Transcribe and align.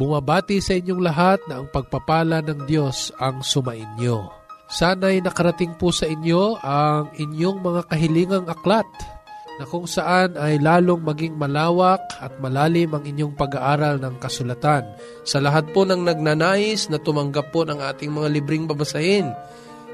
bumabati 0.00 0.64
sa 0.64 0.72
inyong 0.72 1.02
lahat 1.04 1.44
na 1.44 1.60
ang 1.60 1.68
pagpapala 1.68 2.40
ng 2.40 2.64
Diyos 2.64 3.12
ang 3.20 3.44
sumainyo. 3.44 4.32
Sana'y 4.72 5.20
nakarating 5.20 5.76
po 5.76 5.92
sa 5.92 6.08
inyo 6.08 6.56
ang 6.64 7.12
inyong 7.12 7.58
mga 7.60 7.82
kahilingang 7.92 8.48
aklat 8.48 8.88
na 9.60 9.68
kung 9.68 9.84
saan 9.84 10.40
ay 10.40 10.56
lalong 10.56 11.04
maging 11.04 11.36
malawak 11.36 12.00
at 12.16 12.32
malalim 12.40 12.96
ang 12.96 13.04
inyong 13.04 13.36
pag-aaral 13.36 14.00
ng 14.00 14.16
kasulatan. 14.16 14.88
Sa 15.28 15.36
lahat 15.36 15.68
po 15.76 15.84
ng 15.84 16.00
nagnanais 16.00 16.88
na 16.88 16.96
tumanggap 16.96 17.52
po 17.52 17.68
ng 17.68 17.76
ating 17.76 18.08
mga 18.08 18.28
libreng 18.32 18.64
babasahin, 18.64 19.28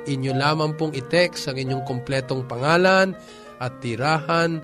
inyo 0.06 0.30
lamang 0.38 0.78
pong 0.78 0.94
i-text 0.94 1.50
ang 1.50 1.58
inyong 1.58 1.82
kompletong 1.82 2.46
pangalan 2.46 3.10
at 3.58 3.74
tirahan 3.82 4.62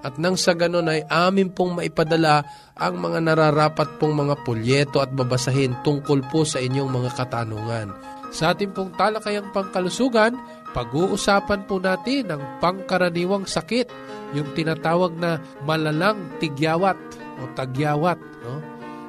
at 0.00 0.16
nang 0.16 0.36
sa 0.36 0.56
ganon 0.56 0.88
ay 0.88 1.04
amin 1.08 1.52
pong 1.52 1.76
maipadala 1.76 2.40
ang 2.72 2.96
mga 2.96 3.20
nararapat 3.20 4.00
pong 4.00 4.16
mga 4.16 4.34
pulyeto 4.48 5.04
at 5.04 5.12
babasahin 5.12 5.76
tungkol 5.84 6.24
po 6.32 6.48
sa 6.48 6.56
inyong 6.56 6.88
mga 6.88 7.10
katanungan. 7.20 7.92
Sa 8.32 8.54
ating 8.54 8.72
pong 8.72 8.96
talakayang 8.96 9.52
pangkalusugan, 9.52 10.38
pag-uusapan 10.70 11.66
po 11.66 11.82
natin 11.82 12.30
ang 12.30 12.42
pangkaraniwang 12.62 13.44
sakit, 13.44 13.90
yung 14.32 14.54
tinatawag 14.54 15.18
na 15.18 15.42
malalang 15.66 16.38
tigyawat 16.38 16.96
o 17.42 17.50
tagyawat, 17.58 18.16
no? 18.46 18.62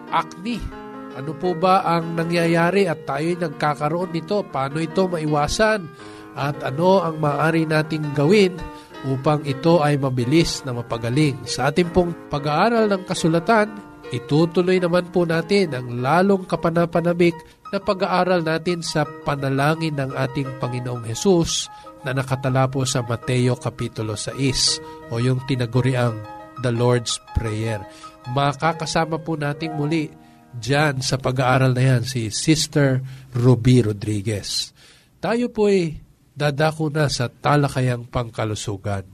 acne. 0.09 0.59
Ano 1.11 1.35
po 1.35 1.53
ba 1.53 1.83
ang 1.83 2.15
nangyayari 2.17 2.87
at 2.87 3.03
tayo'y 3.03 3.37
nagkakaroon 3.39 4.15
nito? 4.15 4.47
Paano 4.47 4.79
ito 4.79 5.05
maiwasan? 5.11 5.85
At 6.33 6.63
ano 6.63 7.03
ang 7.03 7.19
maaari 7.19 7.67
nating 7.67 8.15
gawin 8.15 8.55
upang 9.07 9.41
ito 9.45 9.81
ay 9.81 9.97
mabilis 9.97 10.61
na 10.65 10.75
mapagaling? 10.75 11.41
Sa 11.49 11.69
ating 11.69 11.89
pong 11.89 12.13
pag-aaral 12.29 12.85
ng 12.89 13.03
kasulatan, 13.05 13.71
itutuloy 14.13 14.77
naman 14.77 15.09
po 15.09 15.25
natin 15.25 15.73
ang 15.73 15.87
lalong 16.01 16.45
kapanapanabik 16.45 17.33
na 17.71 17.79
pag-aaral 17.79 18.43
natin 18.43 18.83
sa 18.83 19.07
panalangin 19.07 19.95
ng 19.95 20.11
ating 20.11 20.59
Panginoong 20.59 21.07
Hesus 21.07 21.71
na 22.03 22.11
nakatala 22.11 22.67
po 22.67 22.83
sa 22.83 23.01
Mateo 23.01 23.55
Kapitulo 23.55 24.19
6 24.19 25.09
o 25.09 25.17
yung 25.17 25.41
tinaguriang 25.47 26.19
The 26.59 26.69
Lord's 26.75 27.17
Prayer. 27.33 27.81
Makakasama 28.35 29.23
po 29.23 29.39
nating 29.39 29.73
muli 29.73 30.11
dyan 30.51 30.99
sa 30.99 31.15
pag-aaral 31.15 31.71
na 31.71 31.83
yan 31.95 32.03
si 32.03 32.27
Sister 32.27 32.99
Ruby 33.31 33.87
Rodriguez. 33.87 34.75
Tayo 35.23 35.47
po 35.47 35.71
ay 35.71 36.10
dadako 36.35 36.91
na 36.91 37.11
sa 37.11 37.27
talakayang 37.29 38.07
pangkalusugan. 38.07 39.07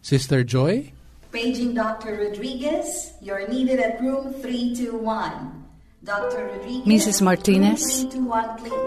Sister 0.00 0.44
Joy? 0.44 0.94
Paging 1.28 1.76
Dr. 1.76 2.16
Rodriguez, 2.16 3.12
you're 3.20 3.44
needed 3.48 3.80
at 3.80 4.00
room 4.00 4.32
321. 4.40 5.68
Mrs. 6.88 7.20
Martinez, 7.20 8.06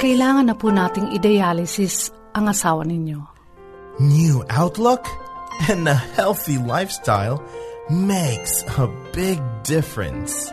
kailangan 0.02 0.50
na 0.50 0.56
po 0.58 0.74
nating 0.74 1.14
i-dialysis 1.14 2.10
ang 2.34 2.50
asawa 2.50 2.82
ninyo. 2.88 3.20
New 4.02 4.42
outlook 4.50 5.06
and 5.70 5.86
a 5.86 5.94
healthy 6.18 6.58
lifestyle 6.58 7.44
makes 7.92 8.66
a 8.80 8.90
big 9.14 9.38
difference. 9.62 10.50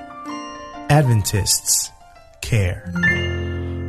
Adventists 0.91 1.89
care. 2.45 2.91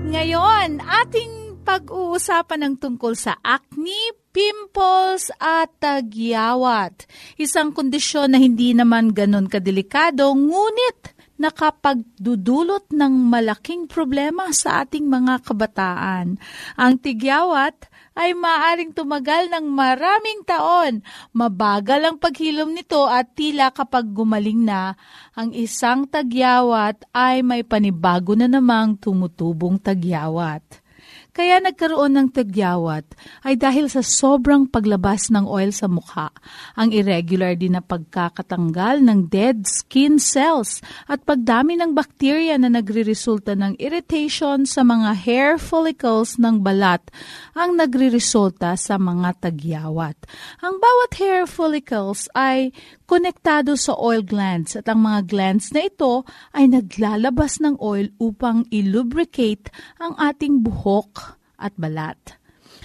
Ngayon, 0.07 0.79
ating 0.85 1.38
pag-uusapan 1.69 2.65
ng 2.65 2.75
tungkol 2.81 3.13
sa 3.13 3.37
acne, 3.45 4.17
pimples 4.33 5.29
at 5.37 5.69
tagyawat. 5.77 7.05
Isang 7.37 7.77
kondisyon 7.77 8.33
na 8.33 8.41
hindi 8.41 8.73
naman 8.73 9.13
ganun 9.13 9.45
kadelikado, 9.45 10.33
ngunit 10.33 11.13
nakapagdudulot 11.37 12.89
ng 12.89 13.13
malaking 13.29 13.85
problema 13.85 14.49
sa 14.49 14.81
ating 14.81 15.05
mga 15.05 15.45
kabataan. 15.45 16.41
Ang 16.73 16.93
tigyawat 16.97 17.85
ay 18.17 18.33
maaring 18.33 18.89
tumagal 18.89 19.53
ng 19.53 19.69
maraming 19.69 20.41
taon. 20.49 21.05
Mabagal 21.37 22.01
ang 22.01 22.17
paghilom 22.17 22.73
nito 22.73 23.05
at 23.05 23.37
tila 23.37 23.69
kapag 23.69 24.09
gumaling 24.09 24.65
na, 24.65 24.97
ang 25.37 25.53
isang 25.53 26.09
tagyawat 26.09 27.05
ay 27.13 27.45
may 27.45 27.61
panibago 27.61 28.33
na 28.33 28.49
namang 28.49 28.97
tumutubong 28.97 29.77
tagyawat. 29.77 30.88
Kaya 31.29 31.61
nagkaroon 31.61 32.17
ng 32.17 32.29
tagyawat 32.33 33.05
ay 33.45 33.53
dahil 33.53 33.85
sa 33.85 34.01
sobrang 34.01 34.65
paglabas 34.65 35.29
ng 35.29 35.45
oil 35.45 35.69
sa 35.69 35.85
mukha, 35.85 36.33
ang 36.73 36.89
irregular 36.89 37.53
din 37.53 37.77
na 37.77 37.85
pagkakatanggal 37.85 39.05
ng 39.05 39.29
dead 39.29 39.61
skin 39.69 40.17
cells 40.17 40.81
at 41.05 41.21
pagdami 41.29 41.77
ng 41.77 41.93
bakterya 41.93 42.57
na 42.57 42.73
nagriresulta 42.73 43.53
ng 43.53 43.77
irritation 43.77 44.65
sa 44.65 44.81
mga 44.81 45.13
hair 45.13 45.51
follicles 45.61 46.41
ng 46.41 46.65
balat 46.65 47.05
ang 47.53 47.77
nagriresulta 47.77 48.73
sa 48.73 48.97
mga 48.97 49.53
tagyawat. 49.53 50.17
Ang 50.65 50.81
bawat 50.81 51.11
hair 51.21 51.45
follicles 51.45 52.25
ay 52.33 52.73
konektado 53.05 53.77
sa 53.77 53.93
oil 53.97 54.25
glands 54.25 54.73
at 54.73 54.89
ang 54.89 55.05
mga 55.05 55.29
glands 55.29 55.69
na 55.77 55.85
ito 55.85 56.25
ay 56.57 56.65
naglalabas 56.69 57.61
ng 57.61 57.77
oil 57.77 58.09
upang 58.17 58.65
ilubricate 58.73 59.69
ang 60.01 60.17
ating 60.17 60.65
buhok 60.65 61.28
at 61.59 61.75
balat. 61.75 62.17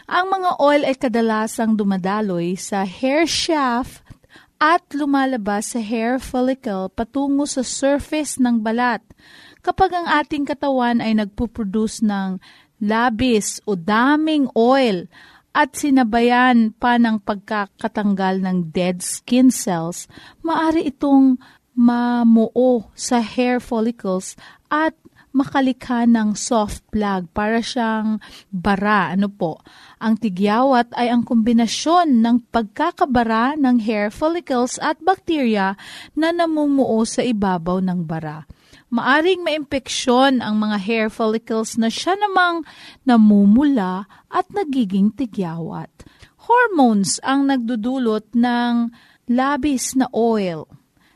Ang 0.04 0.34
mga 0.34 0.50
oil 0.60 0.82
ay 0.84 0.96
kadalasang 0.98 1.78
dumadaloy 1.78 2.58
sa 2.60 2.84
hair 2.84 3.24
shaft 3.24 4.04
at 4.60 4.84
lumalabas 4.92 5.72
sa 5.72 5.80
hair 5.80 6.20
follicle 6.20 6.92
patungo 6.92 7.48
sa 7.48 7.64
surface 7.64 8.36
ng 8.36 8.60
balat. 8.60 9.00
Kapag 9.64 9.96
ang 9.96 10.06
ating 10.10 10.44
katawan 10.44 11.00
ay 11.00 11.16
nagpuproduce 11.16 12.04
ng 12.04 12.36
labis 12.84 13.64
o 13.64 13.72
daming 13.78 14.52
oil, 14.52 15.08
at 15.54 15.78
sinabayan 15.78 16.74
pa 16.74 16.98
ng 16.98 17.22
pagkakatanggal 17.22 18.42
ng 18.42 18.74
dead 18.74 18.98
skin 18.98 19.54
cells, 19.54 20.10
maari 20.42 20.90
itong 20.90 21.38
mamuo 21.78 22.90
sa 22.98 23.22
hair 23.22 23.62
follicles 23.62 24.34
at 24.66 24.98
makalikha 25.34 26.06
ng 26.06 26.38
soft 26.38 26.86
plug 26.94 27.26
para 27.34 27.58
siyang 27.58 28.22
bara. 28.54 29.10
Ano 29.12 29.26
po? 29.26 29.58
Ang 29.98 30.16
tigyawat 30.22 30.94
ay 30.94 31.10
ang 31.10 31.26
kombinasyon 31.26 32.22
ng 32.22 32.48
pagkakabara 32.54 33.58
ng 33.58 33.82
hair 33.82 34.14
follicles 34.14 34.78
at 34.78 35.02
bacteria 35.02 35.74
na 36.14 36.30
namumuo 36.30 37.02
sa 37.02 37.26
ibabaw 37.26 37.82
ng 37.82 38.06
bara 38.06 38.46
maaring 38.94 39.42
maimpeksyon 39.42 40.38
ang 40.38 40.54
mga 40.62 40.78
hair 40.78 41.06
follicles 41.10 41.74
na 41.74 41.90
siya 41.90 42.14
namang 42.14 42.62
namumula 43.02 44.06
at 44.30 44.46
nagiging 44.54 45.10
tigyawat. 45.10 45.90
Hormones 46.46 47.18
ang 47.26 47.50
nagdudulot 47.50 48.30
ng 48.38 48.94
labis 49.26 49.98
na 49.98 50.06
oil. 50.14 50.70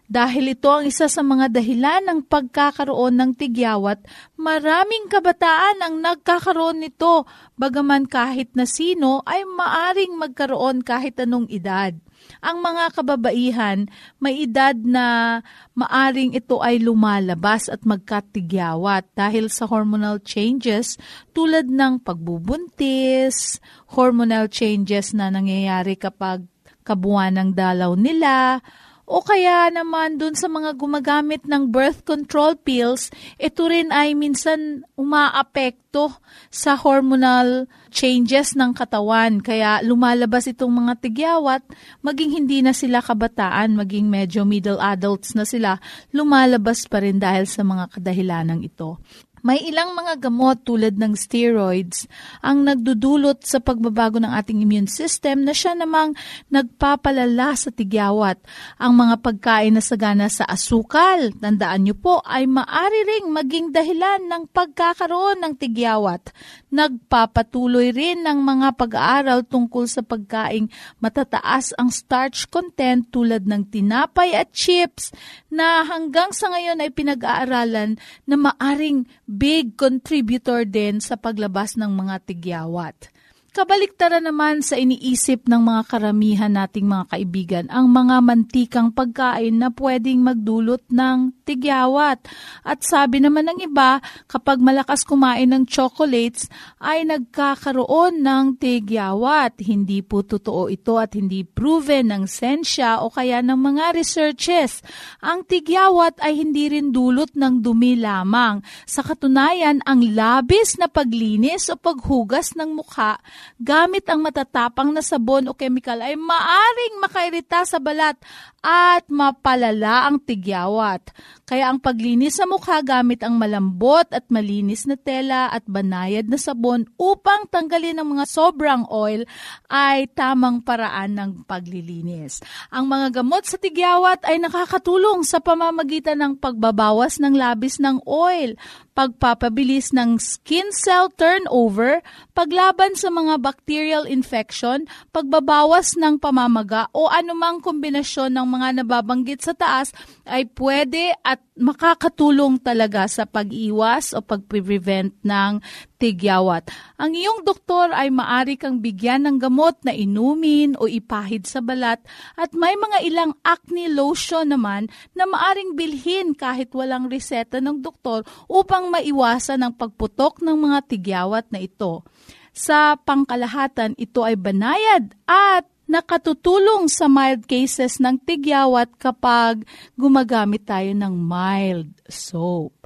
Dahil 0.09 0.57
ito 0.57 0.73
ang 0.73 0.89
isa 0.89 1.05
sa 1.05 1.21
mga 1.21 1.53
dahilan 1.53 2.01
ng 2.09 2.21
pagkakaroon 2.25 3.13
ng 3.13 3.31
tigyawat, 3.37 4.01
maraming 4.41 5.05
kabataan 5.13 5.85
ang 5.85 6.01
nagkakaroon 6.01 6.81
nito, 6.81 7.29
bagaman 7.61 8.09
kahit 8.09 8.57
na 8.57 8.65
sino 8.65 9.21
ay 9.29 9.45
maaring 9.45 10.17
magkaroon 10.17 10.81
kahit 10.81 11.21
anong 11.21 11.45
edad. 11.53 11.93
Ang 12.41 12.65
mga 12.65 12.97
kababaihan, 12.97 13.85
may 14.17 14.49
edad 14.49 14.75
na 14.81 15.39
maaring 15.77 16.33
ito 16.33 16.57
ay 16.65 16.81
lumalabas 16.81 17.69
at 17.69 17.85
magkatigyawat 17.85 19.13
dahil 19.13 19.53
sa 19.53 19.69
hormonal 19.69 20.25
changes 20.25 20.97
tulad 21.37 21.69
ng 21.69 22.01
pagbubuntis, 22.01 23.61
hormonal 23.93 24.49
changes 24.49 25.13
na 25.13 25.29
nangyayari 25.29 26.01
kapag 26.01 26.49
kabuuan 26.81 27.37
ng 27.37 27.51
dalaw 27.53 27.93
nila, 27.93 28.65
o 29.09 29.25
kaya 29.25 29.73
naman 29.73 30.21
dun 30.21 30.37
sa 30.37 30.53
mga 30.53 30.77
gumagamit 30.77 31.49
ng 31.49 31.73
birth 31.73 32.05
control 32.05 32.53
pills, 32.61 33.09
ito 33.41 33.65
rin 33.65 33.89
ay 33.89 34.13
minsan 34.13 34.85
umaapekto 35.01 36.13
sa 36.53 36.77
hormonal 36.77 37.65
changes 37.89 38.53
ng 38.53 38.77
katawan. 38.77 39.41
Kaya 39.41 39.81
lumalabas 39.81 40.45
itong 40.53 40.85
mga 40.85 41.01
tigyawat, 41.01 41.65
maging 42.05 42.37
hindi 42.45 42.61
na 42.61 42.77
sila 42.77 43.01
kabataan, 43.01 43.81
maging 43.81 44.13
medyo 44.13 44.45
middle 44.45 44.77
adults 44.77 45.33
na 45.33 45.49
sila, 45.49 45.81
lumalabas 46.13 46.85
pa 46.85 47.01
rin 47.01 47.17
dahil 47.17 47.49
sa 47.49 47.65
mga 47.65 47.89
kadahilanang 47.97 48.61
ito. 48.61 49.01
May 49.46 49.62
ilang 49.70 49.94
mga 49.94 50.29
gamot 50.29 50.67
tulad 50.67 50.99
ng 50.99 51.14
steroids 51.14 52.11
ang 52.43 52.67
nagdudulot 52.67 53.46
sa 53.46 53.62
pagbabago 53.62 54.19
ng 54.19 54.32
ating 54.35 54.62
immune 54.62 54.90
system 54.90 55.46
na 55.46 55.55
siya 55.55 55.79
namang 55.79 56.19
nagpapalala 56.50 57.55
sa 57.55 57.70
tigyawat. 57.70 58.43
Ang 58.82 58.99
mga 58.99 59.14
pagkain 59.23 59.75
na 59.75 59.82
sagana 59.82 60.26
sa 60.26 60.43
asukal, 60.49 61.31
tandaan 61.38 61.87
niyo 61.87 61.94
po, 61.94 62.19
ay 62.26 62.50
maari 62.50 63.00
ring 63.06 63.31
maging 63.31 63.70
dahilan 63.70 64.26
ng 64.26 64.43
pagkakaroon 64.50 65.38
ng 65.44 65.55
tigyawat. 65.55 66.35
Nagpapatuloy 66.75 67.94
rin 67.94 68.26
ng 68.26 68.38
mga 68.43 68.75
pag-aaral 68.75 69.46
tungkol 69.46 69.87
sa 69.87 70.02
pagkaing 70.02 70.69
matataas 70.99 71.73
ang 71.79 71.88
starch 71.94 72.50
content 72.50 73.08
tulad 73.08 73.46
ng 73.46 73.70
tinapay 73.70 74.35
at 74.35 74.50
chips 74.52 75.14
na 75.49 75.87
hanggang 75.87 76.35
sa 76.35 76.52
ngayon 76.52 76.82
ay 76.82 76.90
pinag-aaralan 76.93 77.96
na 78.29 78.37
maaring 78.37 79.08
big 79.29 79.77
contributor 79.77 80.65
din 80.65 81.05
sa 81.05 81.21
paglabas 81.21 81.77
ng 81.77 81.93
mga 81.93 82.25
tigyawat. 82.25 83.13
Kabaliktaran 83.59 84.23
naman 84.23 84.63
sa 84.63 84.79
iniisip 84.79 85.51
ng 85.51 85.59
mga 85.59 85.91
karamihan 85.91 86.47
nating 86.47 86.87
mga 86.87 87.05
kaibigan 87.11 87.67
ang 87.75 87.91
mga 87.91 88.23
mantikang 88.23 88.95
pagkain 88.95 89.59
na 89.59 89.75
pwedeng 89.75 90.23
magdulot 90.23 90.87
ng 90.87 91.35
tigyawat. 91.43 92.23
At 92.63 92.87
sabi 92.87 93.19
naman 93.19 93.51
ng 93.51 93.67
iba, 93.67 93.99
kapag 94.31 94.63
malakas 94.63 95.03
kumain 95.03 95.51
ng 95.51 95.67
chocolates 95.67 96.47
ay 96.79 97.03
nagkakaroon 97.03 98.23
ng 98.23 98.63
tigyawat. 98.63 99.59
Hindi 99.59 100.07
po 100.07 100.23
totoo 100.23 100.71
ito 100.71 100.95
at 100.95 101.19
hindi 101.19 101.43
proven 101.43 102.15
ng 102.15 102.25
sensya 102.31 103.03
o 103.03 103.11
kaya 103.11 103.43
ng 103.43 103.59
mga 103.59 103.99
researches. 103.99 104.87
Ang 105.19 105.43
tigyawat 105.43 106.23
ay 106.23 106.39
hindi 106.39 106.71
rin 106.71 106.95
dulot 106.95 107.35
ng 107.35 107.59
dumi 107.59 107.99
lamang. 107.99 108.63
Sa 108.87 109.03
katunayan, 109.03 109.83
ang 109.83 109.99
labis 110.15 110.79
na 110.79 110.87
paglinis 110.87 111.67
o 111.67 111.75
paghugas 111.75 112.55
ng 112.55 112.79
mukha 112.79 113.19
gamit 113.56 114.05
ang 114.05 114.21
matatapang 114.21 114.93
na 114.93 115.00
sabon 115.00 115.49
o 115.49 115.56
chemical 115.56 116.05
ay 116.05 116.12
maaring 116.15 117.00
makairita 117.00 117.65
sa 117.65 117.81
balat 117.81 118.21
at 118.61 119.09
mapalala 119.09 120.05
ang 120.05 120.21
tigyawat. 120.21 121.09
Kaya 121.49 121.73
ang 121.73 121.81
paglinis 121.81 122.37
sa 122.37 122.45
mukha 122.45 122.85
gamit 122.85 123.25
ang 123.25 123.41
malambot 123.41 124.05
at 124.12 124.29
malinis 124.29 124.85
na 124.85 125.00
tela 125.00 125.49
at 125.49 125.65
banayad 125.65 126.29
na 126.29 126.37
sabon 126.37 126.85
upang 127.00 127.49
tanggalin 127.49 127.97
ang 127.97 128.12
mga 128.12 128.29
sobrang 128.29 128.85
oil 128.93 129.25
ay 129.73 130.12
tamang 130.12 130.61
paraan 130.61 131.17
ng 131.17 131.31
paglilinis. 131.49 132.45
Ang 132.69 132.93
mga 132.93 133.25
gamot 133.25 133.49
sa 133.49 133.56
tigyawat 133.56 134.29
ay 134.29 134.37
nakakatulong 134.45 135.25
sa 135.25 135.41
pamamagitan 135.41 136.21
ng 136.21 136.33
pagbabawas 136.37 137.17
ng 137.17 137.33
labis 137.33 137.81
ng 137.81 138.05
oil, 138.05 138.53
pagpapabilis 138.93 139.97
ng 139.97 140.21
skin 140.21 140.69
cell 140.75 141.09
turnover, 141.15 142.05
paglaban 142.37 142.93
sa 142.93 143.09
mga 143.09 143.41
bacterial 143.41 144.05
infection, 144.05 144.85
pagbabawas 145.17 145.97
ng 145.97 146.21
pamamaga 146.21 146.93
o 146.93 147.09
anumang 147.09 147.65
kombinasyon 147.65 148.37
ng 148.37 148.47
mga 148.53 148.69
nababanggit 148.83 149.41
sa 149.41 149.56
taas 149.56 149.97
ay 150.29 150.45
pwede 150.59 151.17
at 151.23 151.38
makakatulong 151.58 152.62
talaga 152.62 153.11
sa 153.11 153.26
pag-iwas 153.26 154.14
o 154.14 154.23
pag-prevent 154.23 155.11
ng 155.26 155.52
tigyawat. 155.99 156.70
Ang 157.02 157.19
iyong 157.19 157.43
doktor 157.43 157.90
ay 157.90 158.14
maari 158.14 158.55
kang 158.55 158.79
bigyan 158.79 159.26
ng 159.26 159.37
gamot 159.43 159.75
na 159.82 159.90
inumin 159.90 160.79
o 160.79 160.87
ipahid 160.87 161.50
sa 161.50 161.58
balat 161.58 161.99
at 162.38 162.55
may 162.55 162.79
mga 162.79 162.99
ilang 163.02 163.32
acne 163.43 163.90
lotion 163.90 164.55
naman 164.55 164.87
na 165.19 165.26
maaring 165.26 165.75
bilhin 165.75 166.32
kahit 166.38 166.70
walang 166.70 167.11
reseta 167.11 167.58
ng 167.58 167.82
doktor 167.82 168.23
upang 168.46 168.94
maiwasan 168.94 169.67
ang 169.67 169.75
pagputok 169.75 170.38
ng 170.38 170.55
mga 170.55 170.79
tigyawat 170.87 171.50
na 171.50 171.58
ito. 171.58 172.06
Sa 172.55 172.99
pangkalahatan, 172.99 173.94
ito 173.99 174.26
ay 174.26 174.35
banayad 174.35 175.14
at 175.31 175.67
nakatutulong 175.88 176.87
sa 176.87 177.08
mild 177.08 177.49
cases 177.49 177.99
ng 177.99 178.20
tigyawat 178.23 178.93
kapag 179.00 179.64
gumagamit 179.96 180.69
tayo 180.69 180.93
ng 180.93 181.14
mild 181.17 181.90
soap. 182.06 182.76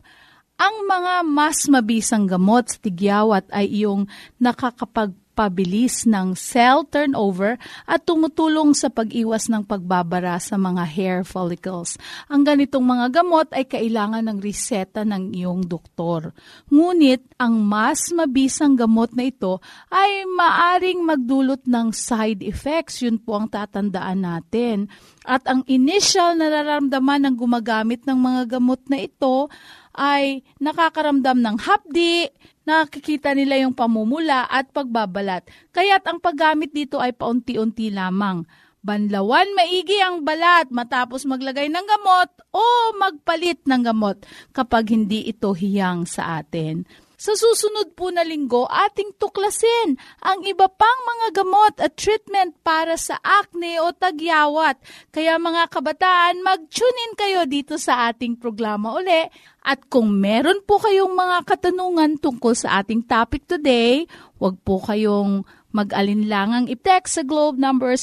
Ang 0.57 0.87
mga 0.87 1.27
mas 1.27 1.67
mabisang 1.67 2.31
gamot 2.31 2.71
sa 2.71 2.79
tigyawat 2.79 3.51
ay 3.51 3.83
yung 3.83 4.07
nakakapag 4.39 5.11
pabilis 5.33 6.05
ng 6.05 6.37
cell 6.37 6.85
turnover 6.87 7.57
at 7.89 8.05
tumutulong 8.05 8.77
sa 8.77 8.93
pag-iwas 8.93 9.49
ng 9.49 9.65
pagbabara 9.65 10.37
sa 10.37 10.61
mga 10.61 10.85
hair 10.85 11.19
follicles. 11.25 11.97
Ang 12.29 12.45
ganitong 12.45 12.85
mga 12.85 13.23
gamot 13.23 13.49
ay 13.57 13.65
kailangan 13.65 14.29
ng 14.29 14.39
reseta 14.39 15.03
ng 15.09 15.33
iyong 15.33 15.65
doktor. 15.65 16.37
Ngunit 16.69 17.25
ang 17.41 17.59
mas 17.65 18.13
mabisang 18.13 18.77
gamot 18.77 19.17
na 19.17 19.29
ito 19.29 19.59
ay 19.89 20.29
maaring 20.29 21.01
magdulot 21.03 21.65
ng 21.65 21.91
side 21.91 22.45
effects. 22.45 23.01
Yun 23.01 23.17
po 23.17 23.41
ang 23.41 23.49
tatandaan 23.49 24.23
natin. 24.23 24.93
At 25.25 25.49
ang 25.49 25.65
initial 25.67 26.37
na 26.37 26.53
nararamdaman 26.53 27.27
ng 27.29 27.35
gumagamit 27.39 28.05
ng 28.05 28.19
mga 28.19 28.59
gamot 28.59 28.81
na 28.93 29.01
ito 29.01 29.49
ay 29.97 30.41
nakakaramdam 30.61 31.41
ng 31.41 31.57
hapdi, 31.61 32.29
nakikita 32.65 33.37
nila 33.37 33.61
yung 33.61 33.77
pamumula 33.77 34.49
at 34.49 34.73
pagbabalat. 34.73 35.47
Kaya't 35.73 36.05
ang 36.09 36.19
paggamit 36.19 36.73
dito 36.73 37.01
ay 37.01 37.13
paunti-unti 37.13 37.93
lamang. 37.93 38.45
Banlawan 38.83 39.47
maigi 39.55 40.03
ang 40.03 40.27
balat 40.27 40.67
matapos 40.75 41.23
maglagay 41.23 41.71
ng 41.71 41.87
gamot 41.87 42.31
o 42.51 42.63
magpalit 42.99 43.63
ng 43.63 43.79
gamot 43.79 44.27
kapag 44.51 44.91
hindi 44.91 45.23
ito 45.31 45.55
hiyang 45.55 46.03
sa 46.03 46.43
atin. 46.43 46.83
Sa 47.23 47.39
susunod 47.39 47.95
po 47.95 48.11
na 48.11 48.27
linggo, 48.27 48.67
ating 48.67 49.15
tuklasin 49.15 49.95
ang 50.27 50.43
iba 50.43 50.67
pang 50.67 51.01
mga 51.07 51.27
gamot 51.39 51.75
at 51.79 51.95
treatment 51.95 52.59
para 52.67 52.99
sa 52.99 53.15
acne 53.23 53.79
o 53.79 53.95
tagyawat. 53.95 54.75
Kaya 55.15 55.39
mga 55.39 55.71
kabataan, 55.71 56.43
mag-tune 56.43 56.99
in 57.07 57.15
kayo 57.15 57.47
dito 57.47 57.79
sa 57.79 58.11
ating 58.11 58.35
programa 58.35 58.99
uli. 58.99 59.31
At 59.63 59.87
kung 59.87 60.19
meron 60.19 60.67
po 60.67 60.83
kayong 60.83 61.15
mga 61.15 61.47
katanungan 61.47 62.19
tungkol 62.19 62.59
sa 62.59 62.83
ating 62.83 63.07
topic 63.07 63.47
today, 63.47 64.03
huwag 64.43 64.59
po 64.67 64.83
kayong 64.83 65.47
Mag-alinlangang 65.73 66.69
i-text 66.69 67.17
sa 67.17 67.25
Globe 67.25 67.57
number 67.57 67.97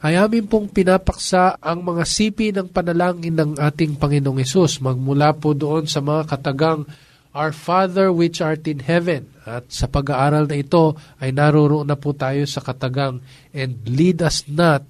ay 0.00 0.16
amin 0.16 0.48
pong 0.48 0.72
pinapaksa 0.72 1.60
ang 1.60 1.84
mga 1.84 2.04
sipi 2.08 2.56
ng 2.56 2.72
panalangin 2.72 3.36
ng 3.36 3.50
ating 3.60 4.00
Panginoong 4.00 4.40
Yesus. 4.40 4.80
Magmula 4.80 5.36
po 5.36 5.52
doon 5.52 5.84
sa 5.84 6.00
mga 6.00 6.24
katagang 6.24 6.88
Our 7.36 7.52
Father 7.52 8.08
which 8.08 8.40
art 8.40 8.64
in 8.64 8.80
heaven. 8.80 9.28
At 9.44 9.68
sa 9.68 9.92
pag-aaral 9.92 10.48
na 10.48 10.56
ito 10.56 10.96
ay 11.20 11.36
naroroon 11.36 11.84
na 11.84 12.00
po 12.00 12.16
tayo 12.16 12.48
sa 12.48 12.64
katagang 12.64 13.20
And 13.52 13.84
lead 13.84 14.24
us 14.24 14.48
not 14.48 14.86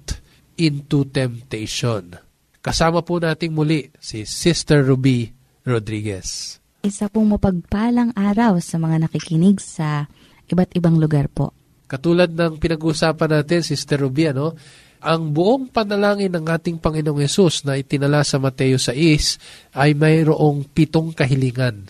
into 0.55 1.03
temptation. 1.11 2.15
Kasama 2.63 3.03
po 3.03 3.19
nating 3.19 3.51
muli 3.51 3.91
si 3.99 4.23
Sister 4.23 4.85
Ruby 4.85 5.27
Rodriguez. 5.67 6.61
Isa 6.81 7.11
pong 7.11 7.35
mapagpalang 7.35 8.15
araw 8.15 8.57
sa 8.63 8.79
mga 8.79 9.05
nakikinig 9.05 9.59
sa 9.59 10.07
iba't 10.47 10.71
ibang 10.73 10.97
lugar 10.97 11.27
po. 11.27 11.53
Katulad 11.91 12.31
ng 12.31 12.55
pinag-uusapan 12.55 13.43
natin, 13.43 13.59
Sister 13.67 13.99
Ruby, 13.99 14.31
ano, 14.31 14.55
ang 15.01 15.33
buong 15.33 15.73
panalangin 15.73 16.29
ng 16.29 16.45
ating 16.45 16.77
Panginoong 16.77 17.25
Yesus 17.25 17.65
na 17.65 17.73
itinala 17.73 18.21
sa 18.21 18.37
Mateo 18.37 18.77
6 18.77 19.73
ay 19.73 19.97
mayroong 19.97 20.69
pitong 20.69 21.09
kahilingan. 21.17 21.89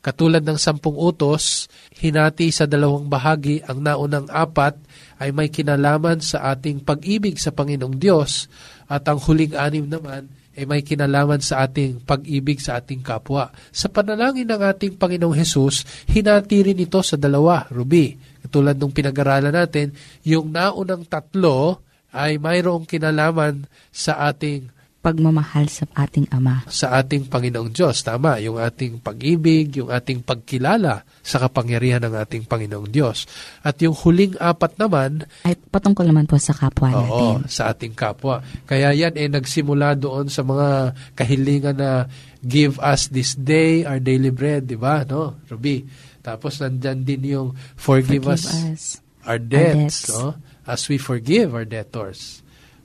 Katulad 0.00 0.40
ng 0.40 0.56
sampung 0.56 0.96
utos, 0.96 1.68
hinati 2.00 2.48
sa 2.48 2.64
dalawang 2.64 3.12
bahagi, 3.12 3.60
ang 3.68 3.84
naunang 3.84 4.32
apat 4.32 4.80
ay 5.20 5.28
may 5.28 5.52
kinalaman 5.52 6.24
sa 6.24 6.56
ating 6.56 6.80
pag-ibig 6.80 7.36
sa 7.36 7.52
Panginoong 7.52 8.00
Diyos 8.00 8.48
at 8.88 9.04
ang 9.12 9.20
huling 9.20 9.52
anim 9.52 9.84
naman 9.84 10.32
ay 10.56 10.64
may 10.64 10.80
kinalaman 10.80 11.40
sa 11.44 11.68
ating 11.68 12.00
pag-ibig 12.00 12.64
sa 12.64 12.80
ating 12.80 13.04
kapwa. 13.04 13.52
Sa 13.72 13.92
panalangin 13.92 14.48
ng 14.48 14.60
ating 14.60 14.96
Panginoong 14.96 15.36
Hesus, 15.36 16.08
hinati 16.08 16.64
rin 16.64 16.80
ito 16.80 17.00
sa 17.04 17.20
dalawa, 17.20 17.68
Ruby. 17.68 18.16
Katulad 18.44 18.80
ng 18.80 18.92
pinag-aralan 18.92 19.52
natin, 19.52 19.92
yung 20.24 20.48
naunang 20.48 21.04
tatlo 21.08 21.80
ay 22.12 22.36
mayroong 22.36 22.84
kinalaman 22.84 23.64
sa 23.88 24.28
ating 24.28 24.68
pagmamahal 25.02 25.66
sa 25.66 25.84
ating 25.98 26.30
Ama. 26.30 26.62
Sa 26.70 26.94
ating 26.94 27.26
Panginoong 27.26 27.74
Diyos. 27.74 28.06
Tama, 28.06 28.38
yung 28.38 28.62
ating 28.62 29.02
pag-ibig, 29.02 29.74
yung 29.74 29.90
ating 29.90 30.22
pagkilala 30.22 31.02
sa 31.26 31.42
kapangyarihan 31.42 31.98
ng 32.06 32.14
ating 32.14 32.46
Panginoong 32.46 32.86
Diyos. 32.86 33.26
At 33.66 33.82
yung 33.82 33.98
huling 33.98 34.38
apat 34.38 34.78
naman, 34.78 35.26
ay 35.42 35.58
patungkol 35.58 36.06
naman 36.06 36.30
po 36.30 36.38
sa 36.38 36.54
kapwa 36.54 36.94
natin. 36.94 37.10
Oo, 37.10 37.50
sa 37.50 37.74
ating 37.74 37.98
kapwa. 37.98 38.46
Kaya 38.62 38.94
yan 38.94 39.18
ay 39.18 39.26
eh, 39.26 39.30
nagsimula 39.34 39.98
doon 39.98 40.30
sa 40.30 40.46
mga 40.46 40.94
kahilingan 41.18 41.76
na 41.82 42.06
give 42.38 42.78
us 42.78 43.10
this 43.10 43.34
day 43.34 43.82
our 43.82 43.98
daily 43.98 44.30
bread, 44.30 44.70
di 44.70 44.78
ba? 44.78 45.02
No, 45.02 45.34
Ruby? 45.50 45.82
Tapos 46.22 46.62
nandyan 46.62 47.02
din 47.02 47.26
yung 47.26 47.48
forgive, 47.74 48.22
forgive 48.22 48.38
us, 48.38 48.46
us 48.46 48.84
our 49.26 49.42
debts, 49.42 50.06
our 50.06 50.06
debts. 50.06 50.14
no? 50.14 50.51
As 50.66 50.86
we 50.86 50.96
forgive 50.98 51.54
our 51.54 51.66
debtors. 51.66 52.42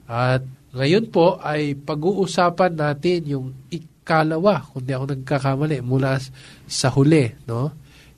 At 0.08 0.42
ngayon 0.72 1.12
po 1.12 1.38
ay 1.40 1.76
pag-uusapan 1.76 2.76
natin 2.76 3.18
yung 3.28 3.46
ikalawa, 3.68 4.64
kung 4.68 4.84
di 4.84 4.92
ako 4.92 5.04
nagkakamali, 5.16 5.84
mula 5.84 6.20
sa 6.68 6.88
huli, 6.92 7.32
no? 7.48 7.72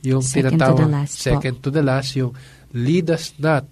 Yung 0.07 0.25
second 0.25 0.57
tinatawag, 0.57 0.79
to 0.79 0.87
the 0.87 0.95
last 0.97 1.15
second 1.21 1.55
po. 1.59 1.63
to 1.63 1.69
the 1.71 1.85
last, 1.85 2.11
yung 2.17 2.33
lead 2.73 3.07
us 3.13 3.37
not 3.37 3.67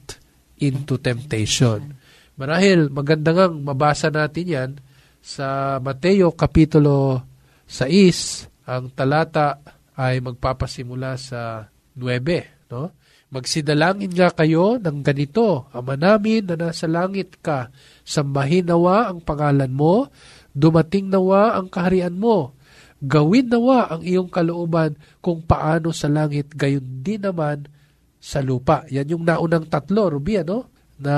into 0.58 0.98
temptation. 0.98 1.94
Marahil, 2.38 2.90
maganda 2.90 3.34
nga 3.34 3.46
mabasa 3.50 4.10
natin 4.10 4.46
yan 4.46 4.70
sa 5.18 5.78
Mateo 5.82 6.34
Kapitulo 6.34 7.22
6, 7.66 8.68
ang 8.68 8.92
talata 8.92 9.58
ay 9.98 10.22
magpapasimula 10.22 11.18
sa 11.18 11.66
9, 11.98 12.70
no? 12.70 12.94
Magsidalangin 13.28 14.08
nga 14.16 14.32
kayo 14.32 14.80
ng 14.80 15.04
ganito, 15.04 15.68
Ama 15.76 16.00
namin 16.00 16.48
na 16.48 16.56
nasa 16.56 16.88
langit 16.88 17.36
ka, 17.44 17.68
sambahin 18.00 18.64
nawa 18.72 19.12
ang 19.12 19.20
pangalan 19.20 19.68
mo, 19.68 20.08
dumating 20.56 21.12
nawa 21.12 21.60
ang 21.60 21.68
kaharian 21.68 22.16
mo, 22.16 22.56
gawin 23.04 23.52
nawa 23.52 23.92
ang 23.92 24.00
iyong 24.00 24.32
kalooban 24.32 24.96
kung 25.20 25.44
paano 25.44 25.92
sa 25.92 26.08
langit, 26.08 26.56
gayon 26.56 27.04
din 27.04 27.20
naman 27.20 27.68
sa 28.16 28.40
lupa. 28.40 28.88
Yan 28.88 29.12
yung 29.12 29.24
naunang 29.28 29.68
tatlo, 29.68 30.08
Ruby, 30.08 30.40
ano? 30.40 30.72
Na 30.98 31.14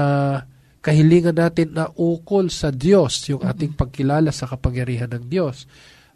kahilingan 0.82 1.38
natin 1.38 1.78
na 1.78 1.88
ukol 1.94 2.50
sa 2.50 2.74
Diyos, 2.74 3.22
yung 3.30 3.46
ating 3.46 3.78
pagkilala 3.78 4.34
sa 4.34 4.50
kapangyarihan 4.50 5.08
ng 5.14 5.24
Diyos. 5.30 5.64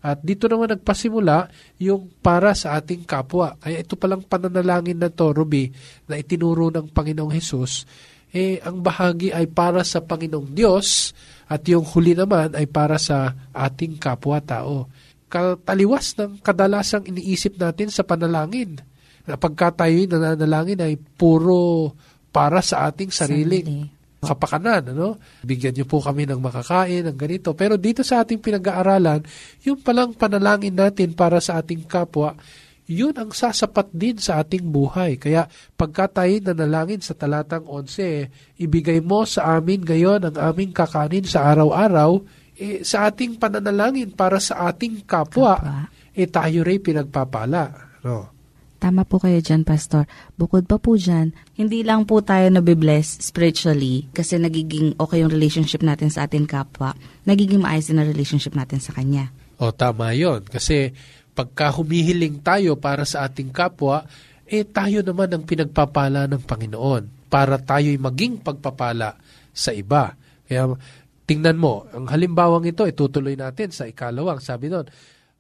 At 0.04 0.20
dito 0.20 0.44
naman 0.52 0.68
nagpasimula 0.68 1.48
yung 1.80 2.12
para 2.20 2.52
sa 2.52 2.76
ating 2.76 3.08
kapwa. 3.08 3.56
Kaya 3.56 3.80
ito 3.80 3.96
palang 3.96 4.20
pananalangin 4.20 5.00
na 5.00 5.08
to, 5.08 5.32
Ruby, 5.32 5.72
na 6.04 6.20
itinuro 6.20 6.68
ng 6.68 6.92
Panginoong 6.92 7.32
Hesus, 7.32 7.88
eh, 8.36 8.60
ang 8.60 8.84
bahagi 8.84 9.32
ay 9.32 9.48
para 9.48 9.80
sa 9.80 10.04
Panginoong 10.04 10.52
Diyos 10.52 11.16
at 11.48 11.64
yung 11.64 11.88
huli 11.88 12.12
naman 12.12 12.52
ay 12.52 12.68
para 12.68 13.00
sa 13.00 13.32
ating 13.56 13.96
kapwa-tao. 13.96 14.92
Kataliwas 15.32 16.20
ng 16.20 16.44
kadalasang 16.44 17.08
iniisip 17.08 17.56
natin 17.56 17.88
sa 17.88 18.04
panalangin. 18.04 18.76
Na 19.24 19.40
pagka 19.40 19.72
tayo'y 19.72 20.04
nananalangin 20.04 20.84
ay 20.84 21.00
puro 21.00 21.96
para 22.28 22.60
sa 22.60 22.92
ating 22.92 23.08
sarili. 23.08 23.64
sarili 23.64 24.03
kapakanan, 24.24 24.82
ano? 24.96 25.20
Bigyan 25.44 25.76
niyo 25.76 25.86
po 25.86 26.00
kami 26.00 26.24
ng 26.24 26.40
makakain, 26.40 27.04
ng 27.06 27.16
ganito. 27.16 27.52
Pero 27.52 27.76
dito 27.76 28.00
sa 28.00 28.24
ating 28.24 28.40
pinag-aaralan, 28.40 29.22
yung 29.62 29.78
palang 29.84 30.16
panalangin 30.16 30.74
natin 30.74 31.12
para 31.12 31.38
sa 31.38 31.60
ating 31.60 31.84
kapwa, 31.84 32.34
yun 32.84 33.16
ang 33.16 33.32
sasapat 33.32 33.88
din 33.92 34.20
sa 34.20 34.44
ating 34.44 34.68
buhay. 34.68 35.16
Kaya 35.16 35.48
pagka 35.72 36.20
tayo 36.20 36.34
nanalangin 36.44 37.00
sa 37.00 37.16
talatang 37.16 37.64
11, 37.64 38.60
ibigay 38.60 39.00
mo 39.00 39.24
sa 39.24 39.56
amin 39.56 39.80
ngayon 39.80 40.28
ang 40.28 40.36
aming 40.36 40.72
kakanin 40.74 41.24
sa 41.24 41.48
araw-araw, 41.48 42.20
eh, 42.60 42.84
sa 42.84 43.08
ating 43.08 43.40
pananalangin 43.40 44.12
para 44.12 44.36
sa 44.38 44.68
ating 44.68 45.08
kapwa, 45.08 45.56
kapwa. 45.56 45.88
eh 46.12 46.28
tayo 46.28 46.60
rin 46.60 46.80
pinagpapala. 46.84 47.62
No? 48.04 48.33
Tama 48.84 49.08
po 49.08 49.16
kayo 49.16 49.40
dyan, 49.40 49.64
Pastor. 49.64 50.04
Bukod 50.36 50.68
pa 50.68 50.76
po 50.76 51.00
dyan, 51.00 51.32
hindi 51.56 51.80
lang 51.80 52.04
po 52.04 52.20
tayo 52.20 52.52
nabibless 52.52 53.16
spiritually 53.16 54.12
kasi 54.12 54.36
nagiging 54.36 55.00
okay 55.00 55.24
yung 55.24 55.32
relationship 55.32 55.80
natin 55.80 56.12
sa 56.12 56.28
ating 56.28 56.44
kapwa. 56.44 56.92
Nagiging 57.24 57.64
maayos 57.64 57.88
din 57.88 57.96
ang 57.96 58.12
relationship 58.12 58.52
natin 58.52 58.84
sa 58.84 58.92
Kanya. 58.92 59.32
O, 59.56 59.72
tama 59.72 60.12
yon 60.12 60.44
Kasi 60.44 60.92
pagka 61.32 61.72
humihiling 61.72 62.44
tayo 62.44 62.76
para 62.76 63.08
sa 63.08 63.24
ating 63.24 63.56
kapwa, 63.56 64.04
eh 64.44 64.68
tayo 64.68 65.00
naman 65.00 65.32
ang 65.32 65.48
pinagpapala 65.48 66.28
ng 66.28 66.44
Panginoon 66.44 67.32
para 67.32 67.56
tayo'y 67.56 67.96
maging 67.96 68.44
pagpapala 68.44 69.16
sa 69.48 69.72
iba. 69.72 70.12
Kaya 70.44 70.76
tingnan 71.24 71.56
mo, 71.56 71.88
ang 71.88 72.04
halimbawang 72.12 72.68
ito, 72.68 72.84
itutuloy 72.84 73.32
natin 73.32 73.72
sa 73.72 73.88
ikalawang. 73.88 74.44
Sabi 74.44 74.68
doon, 74.68 74.84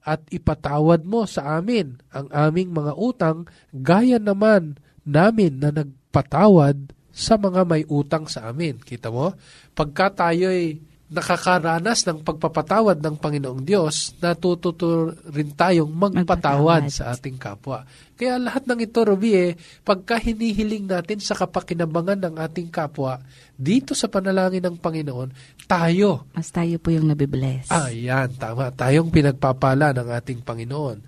at 0.04 0.20
ipatawad 0.28 1.08
mo 1.08 1.24
sa 1.24 1.56
amin 1.58 1.96
ang 2.12 2.28
aming 2.28 2.70
mga 2.76 2.92
utang 3.00 3.48
gaya 3.72 4.20
naman 4.20 4.76
namin 5.04 5.58
na 5.58 5.72
nagpatawad 5.72 6.92
sa 7.14 7.40
mga 7.40 7.62
may 7.64 7.86
utang 7.86 8.26
sa 8.26 8.50
amin. 8.50 8.76
Kita 8.82 9.08
mo? 9.08 9.32
Pagka 9.72 10.12
tayo'y 10.12 10.93
nakakaranas 11.14 12.02
ng 12.04 12.26
pagpapatawad 12.26 12.98
ng 12.98 13.16
Panginoong 13.16 13.62
Diyos, 13.62 14.18
natututo 14.18 15.14
rin 15.30 15.54
tayong 15.54 15.88
magpatawad 15.88 16.90
sa 16.90 17.14
ating 17.14 17.38
kapwa. 17.38 17.86
Kaya 18.18 18.38
lahat 18.42 18.66
ng 18.66 18.80
ito, 18.82 19.00
Ruby, 19.06 19.32
eh, 19.34 19.50
pagka 19.86 20.18
hinihiling 20.18 20.90
natin 20.90 21.22
sa 21.22 21.38
kapakinabangan 21.38 22.18
ng 22.18 22.34
ating 22.42 22.68
kapwa, 22.74 23.22
dito 23.54 23.94
sa 23.94 24.10
panalangin 24.10 24.66
ng 24.66 24.76
Panginoon, 24.82 25.30
tayo. 25.70 26.26
Mas 26.34 26.50
tayo 26.50 26.76
po 26.82 26.90
yung 26.90 27.06
nabibless. 27.06 27.70
Ayan, 27.70 28.34
tama. 28.34 28.74
Tayong 28.74 29.14
pinagpapala 29.14 29.94
ng 29.94 30.08
ating 30.10 30.42
Panginoon. 30.42 30.98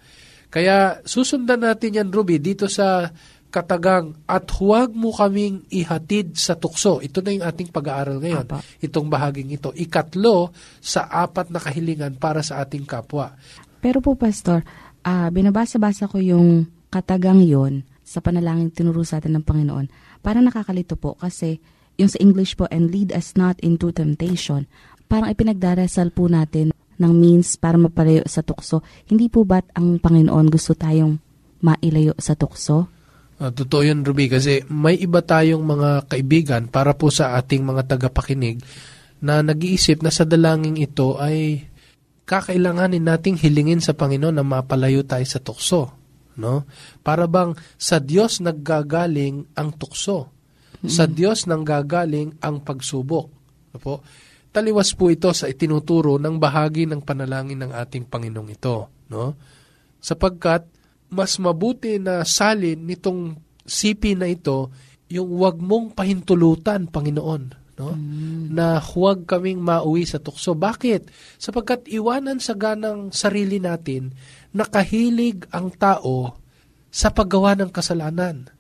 Kaya 0.47 1.03
susundan 1.03 1.67
natin 1.67 2.01
yan, 2.01 2.09
Ruby, 2.09 2.39
dito 2.39 2.71
sa 2.71 3.11
katagang 3.49 4.19
at 4.29 4.47
huwag 4.61 4.93
mo 4.93 5.15
kaming 5.15 5.65
ihatid 5.73 6.37
sa 6.37 6.55
tukso. 6.59 7.01
Ito 7.01 7.25
na 7.25 7.33
yung 7.33 7.47
ating 7.47 7.71
pag-aaral 7.73 8.21
ngayon. 8.21 8.47
Apa. 8.47 8.61
Itong 8.83 9.09
bahaging 9.09 9.51
ito. 9.55 9.73
Ikatlo 9.73 10.53
sa 10.79 11.09
apat 11.09 11.49
na 11.49 11.63
kahilingan 11.63 12.21
para 12.21 12.45
sa 12.45 12.61
ating 12.61 12.85
kapwa. 12.85 13.33
Pero 13.81 14.05
po, 14.05 14.19
Pastor, 14.19 14.67
uh, 15.07 15.29
binabasa-basa 15.33 16.11
ko 16.11 16.19
yung 16.19 16.67
katagang 16.91 17.41
yon 17.41 17.87
sa 18.07 18.23
panalangin 18.23 18.71
tinuro 18.71 19.03
sa 19.03 19.19
atin 19.19 19.39
ng 19.41 19.45
Panginoon. 19.47 19.87
Para 20.23 20.39
nakakalito 20.39 20.95
po 20.95 21.19
kasi 21.19 21.59
yung 21.97 22.13
sa 22.13 22.21
English 22.21 22.61
po, 22.61 22.69
and 22.69 22.93
lead 22.93 23.11
us 23.11 23.33
not 23.35 23.57
into 23.65 23.89
temptation, 23.89 24.69
parang 25.09 25.33
ipinagdarasal 25.33 26.13
po 26.13 26.29
natin 26.29 26.77
ng 26.97 27.13
means 27.13 27.57
para 27.57 27.81
mapalayo 27.81 28.25
sa 28.29 28.45
tukso. 28.45 28.85
Hindi 29.09 29.33
po 29.33 29.45
ba't 29.45 29.73
ang 29.77 30.01
Panginoon 30.01 30.47
gusto 30.49 30.77
tayong 30.77 31.17
mailayo 31.65 32.13
sa 32.21 32.37
tukso? 32.37 32.96
Uh, 33.37 33.53
totoo 33.53 33.85
yun, 33.85 34.01
Ruby, 34.01 34.33
kasi 34.33 34.65
may 34.73 34.97
iba 34.97 35.21
tayong 35.21 35.61
mga 35.61 36.09
kaibigan 36.09 36.73
para 36.73 36.97
po 36.97 37.13
sa 37.13 37.37
ating 37.37 37.69
mga 37.69 37.97
tagapakinig 37.97 38.65
na 39.21 39.45
nag-iisip 39.45 40.01
na 40.01 40.09
sa 40.09 40.25
dalangin 40.25 40.81
ito 40.81 41.21
ay 41.21 41.69
kakailanganin 42.25 43.05
nating 43.05 43.37
hilingin 43.37 43.85
sa 43.85 43.93
Panginoon 43.93 44.41
na 44.41 44.45
mapalayo 44.45 45.05
tayo 45.05 45.25
sa 45.29 45.41
tukso. 45.41 45.93
no? 46.41 46.65
Para 47.05 47.29
bang 47.29 47.53
sa 47.77 48.01
Diyos 48.01 48.41
naggagaling 48.41 49.53
ang 49.57 49.73
tukso. 49.77 50.33
Sa 50.87 51.09
Diyos 51.09 51.49
nanggagaling 51.49 52.41
ang 52.45 52.61
pagsubok. 52.61 53.27
Ano 53.73 53.79
po? 53.81 53.95
Taliwas 54.53 54.93
po 54.97 55.13
ito 55.13 55.33
sa 55.37 55.49
itinuturo 55.49 56.17
ng 56.17 56.37
bahagi 56.41 56.89
ng 56.89 57.05
panalangin 57.05 57.65
ng 57.65 57.73
ating 57.77 58.09
Panginoong 58.09 58.51
ito, 58.53 58.77
no? 59.13 59.37
Sapagkat 60.01 60.76
mas 61.11 61.39
mabuti 61.39 61.99
na 62.03 62.27
salin 62.27 62.83
nitong 62.87 63.39
sipi 63.67 64.15
na 64.15 64.31
ito 64.31 64.71
yung 65.07 65.39
wag 65.39 65.63
mong 65.63 65.95
pahintulutan, 65.95 66.91
Panginoon, 66.91 67.43
no? 67.79 67.89
Na 68.51 68.83
huwag 68.83 69.23
kaming 69.29 69.63
mauwi 69.63 70.03
sa 70.03 70.19
tukso. 70.19 70.59
Bakit? 70.59 71.07
Sapagkat 71.39 71.87
iwanan 71.87 72.43
sa 72.43 72.59
ganang 72.59 73.15
sarili 73.15 73.63
natin, 73.63 74.11
nakahilig 74.51 75.47
ang 75.55 75.71
tao 75.71 76.43
sa 76.91 77.15
paggawa 77.15 77.55
ng 77.55 77.71
kasalanan. 77.71 78.51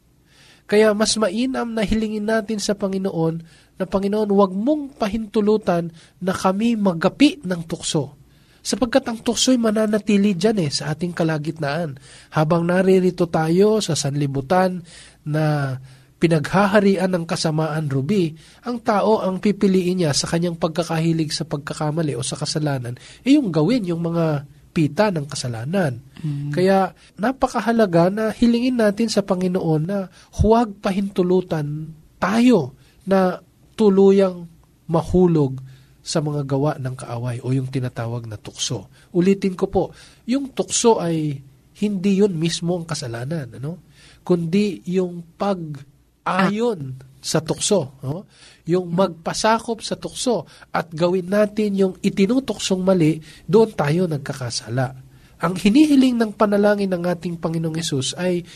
Kaya 0.66 0.90
mas 0.94 1.14
mainam 1.18 1.74
na 1.74 1.86
hilingin 1.86 2.26
natin 2.26 2.58
sa 2.58 2.74
Panginoon 2.74 3.42
na 3.78 3.84
Panginoon, 3.86 4.30
huwag 4.30 4.52
mong 4.54 4.98
pahintulutan 4.98 5.94
na 6.18 6.32
kami 6.34 6.74
magapi 6.74 7.42
ng 7.42 7.62
tukso. 7.66 8.18
Sapagkat 8.66 9.06
ang 9.06 9.23
tukso'y 9.23 9.62
mananatili 9.62 10.35
dyan 10.35 10.58
eh, 10.58 10.75
sa 10.75 10.90
ating 10.90 11.14
kalagitnaan. 11.14 12.02
Habang 12.35 12.66
naririto 12.66 13.30
tayo 13.30 13.78
sa 13.78 13.94
sanlibutan 13.94 14.82
na 15.23 15.78
pinaghaharian 16.18 17.14
ng 17.14 17.25
kasamaan 17.30 17.87
rubi, 17.87 18.35
ang 18.66 18.82
tao 18.82 19.23
ang 19.23 19.38
pipiliin 19.38 20.02
niya 20.02 20.11
sa 20.11 20.26
kanyang 20.26 20.58
pagkakahilig 20.58 21.30
sa 21.30 21.46
pagkakamali 21.46 22.18
o 22.18 22.26
sa 22.26 22.35
kasalanan, 22.35 22.99
eh 23.23 23.38
yung 23.38 23.54
gawin 23.54 23.87
yung 23.87 24.02
mga 24.02 24.50
pita 24.75 25.14
ng 25.14 25.30
kasalanan. 25.30 26.02
Kaya 26.50 26.90
napakahalaga 27.16 28.11
na 28.11 28.25
hilingin 28.35 28.82
natin 28.82 29.08
sa 29.08 29.23
Panginoon 29.23 29.82
na 29.87 30.11
huwag 30.42 30.82
pahintulutan 30.82 31.94
tayo 32.18 32.75
na 33.06 33.40
tuluyang 33.78 34.50
mahulog 34.90 35.56
sa 36.06 36.22
mga 36.22 36.46
gawa 36.46 36.78
ng 36.78 36.94
kaaway 36.94 37.42
o 37.42 37.50
yung 37.50 37.66
tinatawag 37.66 38.30
na 38.30 38.38
tukso. 38.38 38.86
Ulitin 39.10 39.58
ko 39.58 39.66
po, 39.66 39.90
yung 40.22 40.54
tukso 40.54 41.02
ay 41.02 41.42
hindi 41.82 42.22
yun 42.22 42.38
mismo 42.38 42.78
ang 42.78 42.86
kasalanan, 42.86 43.58
ano? 43.58 43.82
kundi 44.22 44.86
yung 44.86 45.34
pag-ayon 45.34 46.94
sa 47.18 47.42
tukso. 47.42 47.98
No? 48.06 48.30
Yung 48.70 48.94
magpasakop 48.94 49.82
sa 49.82 49.98
tukso 49.98 50.46
at 50.70 50.94
gawin 50.94 51.26
natin 51.26 51.75
yung 51.75 51.94
itinutuksong 51.98 52.86
mali, 52.86 53.18
doon 53.50 53.75
tayo 53.75 54.06
nagkakasala. 54.06 54.94
Ang 55.42 55.58
hinihiling 55.58 56.16
ng 56.16 56.32
panalangin 56.38 56.94
ng 56.94 57.02
ating 57.02 57.36
Panginoong 57.42 57.76
Yesus 57.76 58.14
ay 58.14 58.46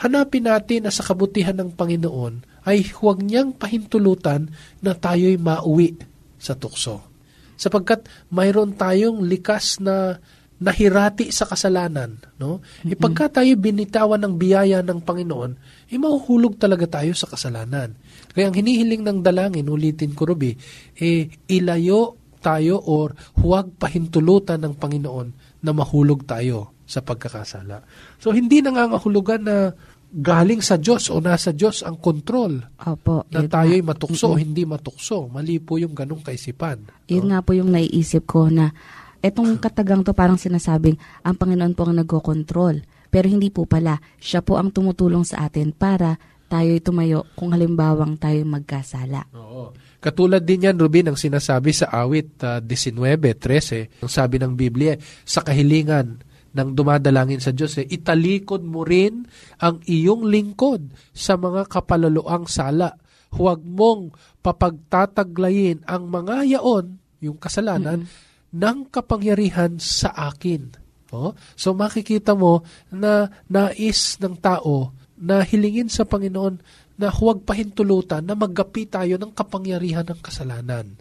hanapin 0.00 0.46
natin 0.46 0.86
na 0.86 0.94
sa 0.94 1.02
kabutihan 1.02 1.58
ng 1.58 1.74
Panginoon 1.74 2.62
ay 2.62 2.86
huwag 3.02 3.20
niyang 3.20 3.52
pahintulutan 3.52 4.48
na 4.80 4.94
tayo'y 4.94 5.36
mauwi 5.36 6.11
sa 6.42 6.58
tukso. 6.58 7.06
Sapagkat 7.54 8.10
mayroon 8.34 8.74
tayong 8.74 9.22
likas 9.22 9.78
na 9.78 10.18
nahirati 10.62 11.34
sa 11.34 11.46
kasalanan, 11.46 12.22
no? 12.38 12.62
Mm-hmm. 12.62 12.94
Ipagka 12.94 13.42
tayo 13.42 13.50
binitawan 13.58 14.22
ng 14.22 14.34
biyaya 14.38 14.78
ng 14.82 15.02
Panginoon, 15.02 15.52
eh 15.90 15.98
mahuhulog 15.98 16.54
talaga 16.58 17.02
tayo 17.02 17.14
sa 17.18 17.26
kasalanan. 17.26 17.98
Kaya 18.30 18.50
ang 18.50 18.54
hinihiling 18.54 19.02
ng 19.02 19.18
dalangin, 19.26 19.66
ulitin 19.66 20.14
ko 20.14 20.22
Ruby, 20.30 20.54
eh 21.02 21.30
ilayo 21.50 22.22
tayo 22.42 22.78
or 22.82 23.14
huwag 23.42 23.74
pahintulutan 23.78 24.62
ng 24.62 24.74
Panginoon 24.78 25.28
na 25.62 25.70
mahulog 25.70 26.26
tayo 26.26 26.74
sa 26.86 27.00
pagkakasala. 27.02 27.86
So 28.18 28.34
hindi 28.34 28.60
nangangahulugan 28.60 29.42
na 29.46 29.72
galing 30.12 30.60
sa 30.60 30.76
Diyos 30.76 31.08
o 31.08 31.24
nasa 31.24 31.56
Diyos 31.56 31.80
ang 31.80 31.96
kontrol 31.96 32.60
Opo. 32.84 33.24
na 33.32 33.48
tayo'y 33.48 33.80
matukso 33.80 34.36
o 34.36 34.36
hindi 34.36 34.68
matukso. 34.68 35.24
Mali 35.32 35.56
po 35.56 35.80
yung 35.80 35.96
ganong 35.96 36.20
kaisipan. 36.20 37.08
Yun 37.08 37.32
nga 37.32 37.40
po 37.40 37.56
yung 37.56 37.72
naiisip 37.72 38.28
ko 38.28 38.52
na 38.52 38.76
etong 39.24 39.56
katagang 39.56 40.04
to 40.04 40.12
parang 40.12 40.36
sinasabing 40.36 41.00
ang 41.24 41.40
Panginoon 41.40 41.72
po 41.72 41.88
ang 41.88 41.96
nagkokontrol. 42.04 42.84
Pero 43.08 43.26
hindi 43.28 43.48
po 43.48 43.64
pala. 43.64 43.96
Siya 44.20 44.44
po 44.44 44.60
ang 44.60 44.68
tumutulong 44.68 45.24
sa 45.24 45.48
atin 45.48 45.72
para 45.72 46.20
tayo'y 46.52 46.84
tumayo 46.84 47.24
kung 47.32 47.56
halimbawang 47.56 48.20
tayo 48.20 48.44
magkasala. 48.44 49.32
Oo. 49.32 49.72
Katulad 50.02 50.44
din 50.44 50.68
yan, 50.68 50.76
Ruben, 50.76 51.08
ang 51.08 51.16
sinasabi 51.16 51.72
sa 51.72 51.88
awit 51.88 52.36
uh, 52.44 52.60
19.13, 52.60 54.02
ang 54.04 54.10
sabi 54.10 54.36
ng 54.42 54.52
Biblia, 54.58 54.98
sa 55.24 55.40
kahilingan 55.40 56.31
ng 56.52 56.68
dumadalangin 56.76 57.40
sa 57.40 57.52
Diyos, 57.52 57.80
eh, 57.80 57.88
italikod 57.88 58.60
mo 58.64 58.84
rin 58.84 59.24
ang 59.60 59.80
iyong 59.88 60.28
lingkod 60.28 60.92
sa 61.16 61.40
mga 61.40 61.68
kapalaloang 61.68 62.44
sala. 62.44 62.92
Huwag 63.32 63.64
mong 63.64 64.12
papagtataglayin 64.44 65.88
ang 65.88 66.12
mga 66.12 66.60
yaon, 66.60 67.00
yung 67.24 67.40
kasalanan, 67.40 68.04
ng 68.52 68.78
kapangyarihan 68.92 69.80
sa 69.80 70.12
akin. 70.12 70.76
Oh? 71.12 71.32
So 71.56 71.72
makikita 71.72 72.36
mo 72.36 72.64
na 72.92 73.32
nais 73.48 74.20
ng 74.20 74.36
tao 74.36 74.92
na 75.16 75.40
hilingin 75.40 75.88
sa 75.88 76.04
Panginoon 76.04 76.60
na 77.00 77.08
huwag 77.08 77.48
pahintulutan 77.48 78.28
na 78.28 78.36
maggapi 78.36 78.84
tayo 78.88 79.16
ng 79.16 79.32
kapangyarihan 79.32 80.04
ng 80.04 80.20
kasalanan. 80.20 81.00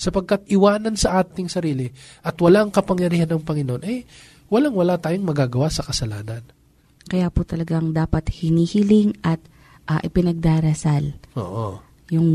Sapagkat 0.00 0.48
iwanan 0.48 0.96
sa 0.96 1.20
ating 1.20 1.46
sarili 1.46 1.92
at 2.24 2.34
walang 2.40 2.72
kapangyarihan 2.72 3.28
ng 3.28 3.44
Panginoon, 3.44 3.84
eh, 3.84 4.08
walang-wala 4.50 4.98
tayong 4.98 5.24
magagawa 5.24 5.70
sa 5.70 5.86
kasalanan. 5.86 6.42
Kaya 7.06 7.30
po 7.30 7.46
talagang 7.46 7.94
dapat 7.94 8.28
hinihiling 8.30 9.16
at 9.24 9.40
ah, 9.88 10.02
ipinagdarasal 10.02 11.16
Oo. 11.38 11.80
yung 12.12 12.28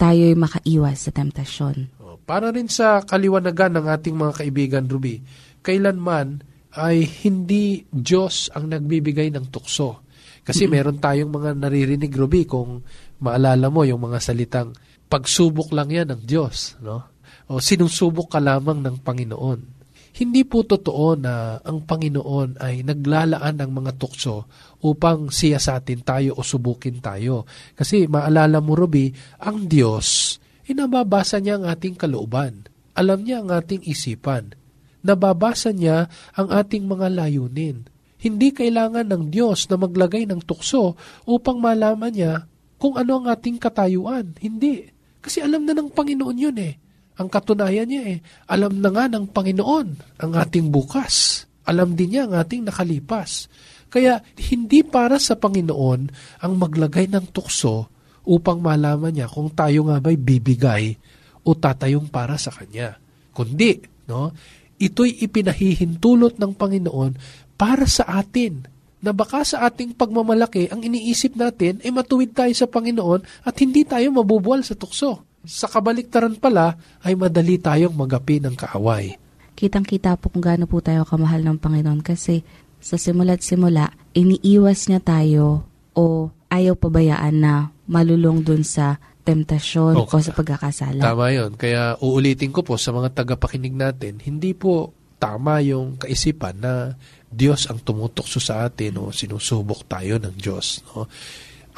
tayo'y 0.00 0.32
makaiwas 0.36 1.08
sa 1.08 1.12
temptasyon. 1.12 2.00
Oh, 2.00 2.16
Para 2.24 2.48
rin 2.48 2.72
sa 2.72 3.04
kaliwanagan 3.04 3.76
ng 3.76 3.86
ating 3.92 4.16
mga 4.16 4.32
kaibigan, 4.40 4.84
Ruby, 4.88 5.20
kailanman 5.60 6.40
ay 6.72 7.04
hindi 7.26 7.84
Diyos 7.90 8.48
ang 8.54 8.70
nagbibigay 8.70 9.28
ng 9.34 9.50
tukso. 9.52 10.06
Kasi 10.40 10.64
meron 10.64 10.96
tayong 10.96 11.28
mga 11.28 11.52
naririnig, 11.58 12.10
Ruby, 12.16 12.48
kung 12.48 12.80
maalala 13.20 13.68
mo 13.68 13.84
yung 13.84 14.00
mga 14.00 14.18
salitang 14.24 14.72
pagsubok 15.10 15.74
lang 15.76 15.92
yan 15.92 16.08
ng 16.16 16.22
Diyos. 16.24 16.80
No? 16.80 17.04
O 17.50 17.60
sinusubok 17.60 18.32
ka 18.32 18.40
lamang 18.40 18.80
ng 18.80 19.04
Panginoon. 19.04 19.79
Hindi 20.20 20.44
po 20.44 20.68
totoo 20.68 21.16
na 21.16 21.56
ang 21.64 21.88
Panginoon 21.88 22.60
ay 22.60 22.84
naglalaan 22.84 23.56
ng 23.56 23.70
mga 23.72 23.96
tukso 23.96 24.44
upang 24.84 25.32
siyasatin 25.32 26.04
tayo 26.04 26.36
o 26.36 26.44
subukin 26.44 27.00
tayo. 27.00 27.48
Kasi 27.72 28.04
maalala 28.04 28.60
mo, 28.60 28.76
Ruby, 28.76 29.16
ang 29.40 29.64
Diyos, 29.64 30.36
inababasa 30.68 31.40
niya 31.40 31.56
ang 31.56 31.64
ating 31.72 31.96
kalooban. 31.96 32.68
Alam 32.92 33.24
niya 33.24 33.40
ang 33.40 33.48
ating 33.48 33.80
isipan. 33.88 34.52
Nababasa 35.00 35.72
niya 35.72 36.12
ang 36.36 36.52
ating 36.52 36.84
mga 36.84 37.16
layunin. 37.16 37.88
Hindi 38.20 38.52
kailangan 38.52 39.08
ng 39.08 39.32
Diyos 39.32 39.72
na 39.72 39.80
maglagay 39.80 40.28
ng 40.28 40.44
tukso 40.44 41.00
upang 41.24 41.64
malaman 41.64 42.12
niya 42.12 42.44
kung 42.76 43.00
ano 43.00 43.24
ang 43.24 43.26
ating 43.32 43.56
katayuan. 43.56 44.36
Hindi. 44.36 44.84
Kasi 45.24 45.40
alam 45.40 45.64
na 45.64 45.72
ng 45.72 45.88
Panginoon 45.88 46.36
yun 46.36 46.60
eh. 46.60 46.76
Ang 47.20 47.28
katunayan 47.28 47.84
niya 47.84 48.16
eh, 48.16 48.18
alam 48.48 48.80
na 48.80 48.88
nga 48.88 49.04
ng 49.04 49.28
Panginoon 49.28 49.88
ang 50.24 50.32
ating 50.40 50.72
bukas. 50.72 51.44
Alam 51.68 51.92
din 51.92 52.16
niya 52.16 52.24
ang 52.24 52.40
ating 52.40 52.64
nakalipas. 52.64 53.52
Kaya 53.92 54.24
hindi 54.48 54.80
para 54.80 55.20
sa 55.20 55.36
Panginoon 55.36 56.00
ang 56.40 56.52
maglagay 56.56 57.12
ng 57.12 57.28
tukso 57.28 57.92
upang 58.24 58.64
malaman 58.64 59.12
niya 59.12 59.28
kung 59.28 59.52
tayo 59.52 59.92
nga 59.92 60.00
ba'y 60.00 60.16
bibigay 60.16 60.96
o 61.44 61.52
tatayong 61.52 62.08
para 62.08 62.40
sa 62.40 62.48
Kanya. 62.48 62.96
Kundi, 63.36 63.84
no, 64.08 64.32
ito'y 64.80 65.20
ipinahihintulot 65.20 66.40
ng 66.40 66.52
Panginoon 66.56 67.12
para 67.60 67.84
sa 67.84 68.08
atin 68.16 68.64
na 69.04 69.12
baka 69.12 69.44
sa 69.44 69.68
ating 69.68 69.92
pagmamalaki, 69.92 70.72
ang 70.72 70.80
iniisip 70.80 71.36
natin 71.36 71.84
ay 71.84 71.92
matuwid 71.92 72.32
tayo 72.32 72.52
sa 72.56 72.68
Panginoon 72.68 73.44
at 73.44 73.54
hindi 73.60 73.84
tayo 73.84 74.08
mabubuwal 74.12 74.64
sa 74.64 74.72
tukso. 74.72 75.29
Sa 75.44 75.66
kabaliktaran 75.68 76.36
pala 76.36 76.76
ay 77.00 77.16
madali 77.16 77.56
tayong 77.56 77.96
magapi 77.96 78.44
ng 78.44 78.54
kaaway. 78.56 79.16
Kitang-kita 79.56 80.16
po 80.20 80.28
kung 80.32 80.44
gaano 80.44 80.64
po 80.68 80.80
tayo 80.84 81.04
kamahal 81.04 81.44
ng 81.44 81.60
Panginoon 81.60 82.00
kasi 82.04 82.44
sa 82.80 82.96
simula't 82.96 83.44
simula, 83.44 83.92
iniiwas 84.16 84.88
niya 84.88 85.04
tayo 85.04 85.68
o 85.92 86.32
ayaw 86.48 86.76
pabayaan 86.76 87.36
na 87.36 87.54
malulong 87.84 88.40
dun 88.40 88.64
sa 88.64 88.96
temptasyon 89.20 90.00
Okay. 90.00 90.16
o 90.16 90.24
sa 90.24 90.32
pagkakasala. 90.32 91.00
Tama 91.04 91.28
yon. 91.36 91.52
Kaya 91.60 92.00
uulitin 92.00 92.50
ko 92.56 92.64
po 92.64 92.80
sa 92.80 92.90
mga 92.96 93.12
tagapakinig 93.12 93.76
natin, 93.76 94.16
hindi 94.24 94.56
po 94.56 94.96
tama 95.20 95.60
yung 95.60 96.00
kaisipan 96.00 96.56
na 96.56 96.96
Diyos 97.28 97.68
ang 97.68 97.84
tumutokso 97.84 98.40
sa 98.40 98.64
atin 98.64 98.96
o 98.96 99.12
sinusubok 99.12 99.84
tayo 99.84 100.16
ng 100.16 100.34
Diyos. 100.40 100.80
No? 100.90 101.04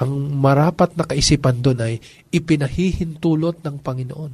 Ang 0.01 0.33
marapat 0.41 0.97
na 0.97 1.05
kaisipan 1.05 1.61
doon 1.61 1.85
ay 1.85 1.95
ipinahihintulot 2.33 3.61
ng 3.61 3.77
Panginoon 3.83 4.33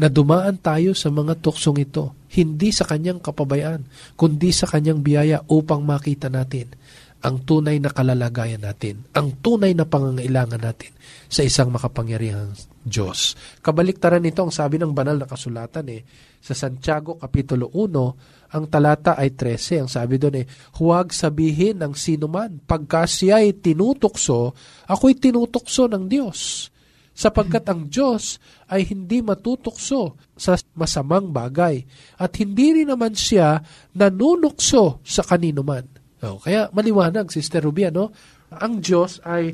na 0.00 0.08
dumaan 0.08 0.56
tayo 0.60 0.96
sa 0.96 1.12
mga 1.12 1.40
tuksong 1.40 1.80
ito, 1.80 2.16
hindi 2.32 2.72
sa 2.72 2.88
kanyang 2.88 3.20
kapabayaan, 3.20 3.84
kundi 4.16 4.52
sa 4.52 4.64
kanyang 4.64 5.04
biyaya 5.04 5.44
upang 5.50 5.84
makita 5.84 6.32
natin 6.32 6.72
ang 7.20 7.44
tunay 7.44 7.76
na 7.76 7.92
kalalagayan 7.92 8.64
natin, 8.64 9.04
ang 9.12 9.36
tunay 9.44 9.76
na 9.76 9.84
pangangailangan 9.84 10.56
natin 10.56 10.92
sa 11.28 11.44
isang 11.44 11.68
makapangyarihang 11.68 12.56
Diyos. 12.80 13.36
Kabaliktaran 13.60 14.24
nito 14.24 14.40
ang 14.40 14.48
sabi 14.48 14.80
ng 14.80 14.96
banal 14.96 15.20
na 15.20 15.28
kasulatan 15.28 15.84
eh, 15.92 16.00
sa 16.40 16.56
Santiago 16.56 17.20
Kapitulo 17.20 17.68
1, 17.76 18.39
ang 18.50 18.66
talata 18.66 19.14
ay 19.14 19.34
13. 19.34 19.86
Ang 19.86 19.90
sabi 19.90 20.18
doon 20.18 20.42
eh, 20.42 20.46
huwag 20.82 21.14
sabihin 21.14 21.78
ng 21.78 21.94
sino 21.94 22.26
man, 22.26 22.58
pagka 22.62 23.06
siya 23.06 23.42
ay 23.42 23.62
tinutukso, 23.62 24.54
ako'y 24.90 25.14
tinutukso 25.18 25.86
ng 25.86 26.10
Diyos. 26.10 26.70
Sapagkat 27.14 27.68
ang 27.68 27.86
Diyos 27.86 28.40
ay 28.72 28.86
hindi 28.88 29.20
matutukso 29.20 30.16
sa 30.34 30.56
masamang 30.72 31.28
bagay 31.30 31.84
at 32.16 32.32
hindi 32.40 32.80
rin 32.80 32.88
naman 32.88 33.12
siya 33.12 33.60
nanunukso 33.92 35.04
sa 35.04 35.22
kanino 35.22 35.60
man. 35.60 35.84
Oh, 36.20 36.40
kaya 36.40 36.72
maliwanag, 36.72 37.28
Sister 37.28 37.64
Ruby, 37.64 37.88
ano? 37.92 38.12
Ang 38.50 38.80
Diyos 38.80 39.20
ay 39.24 39.52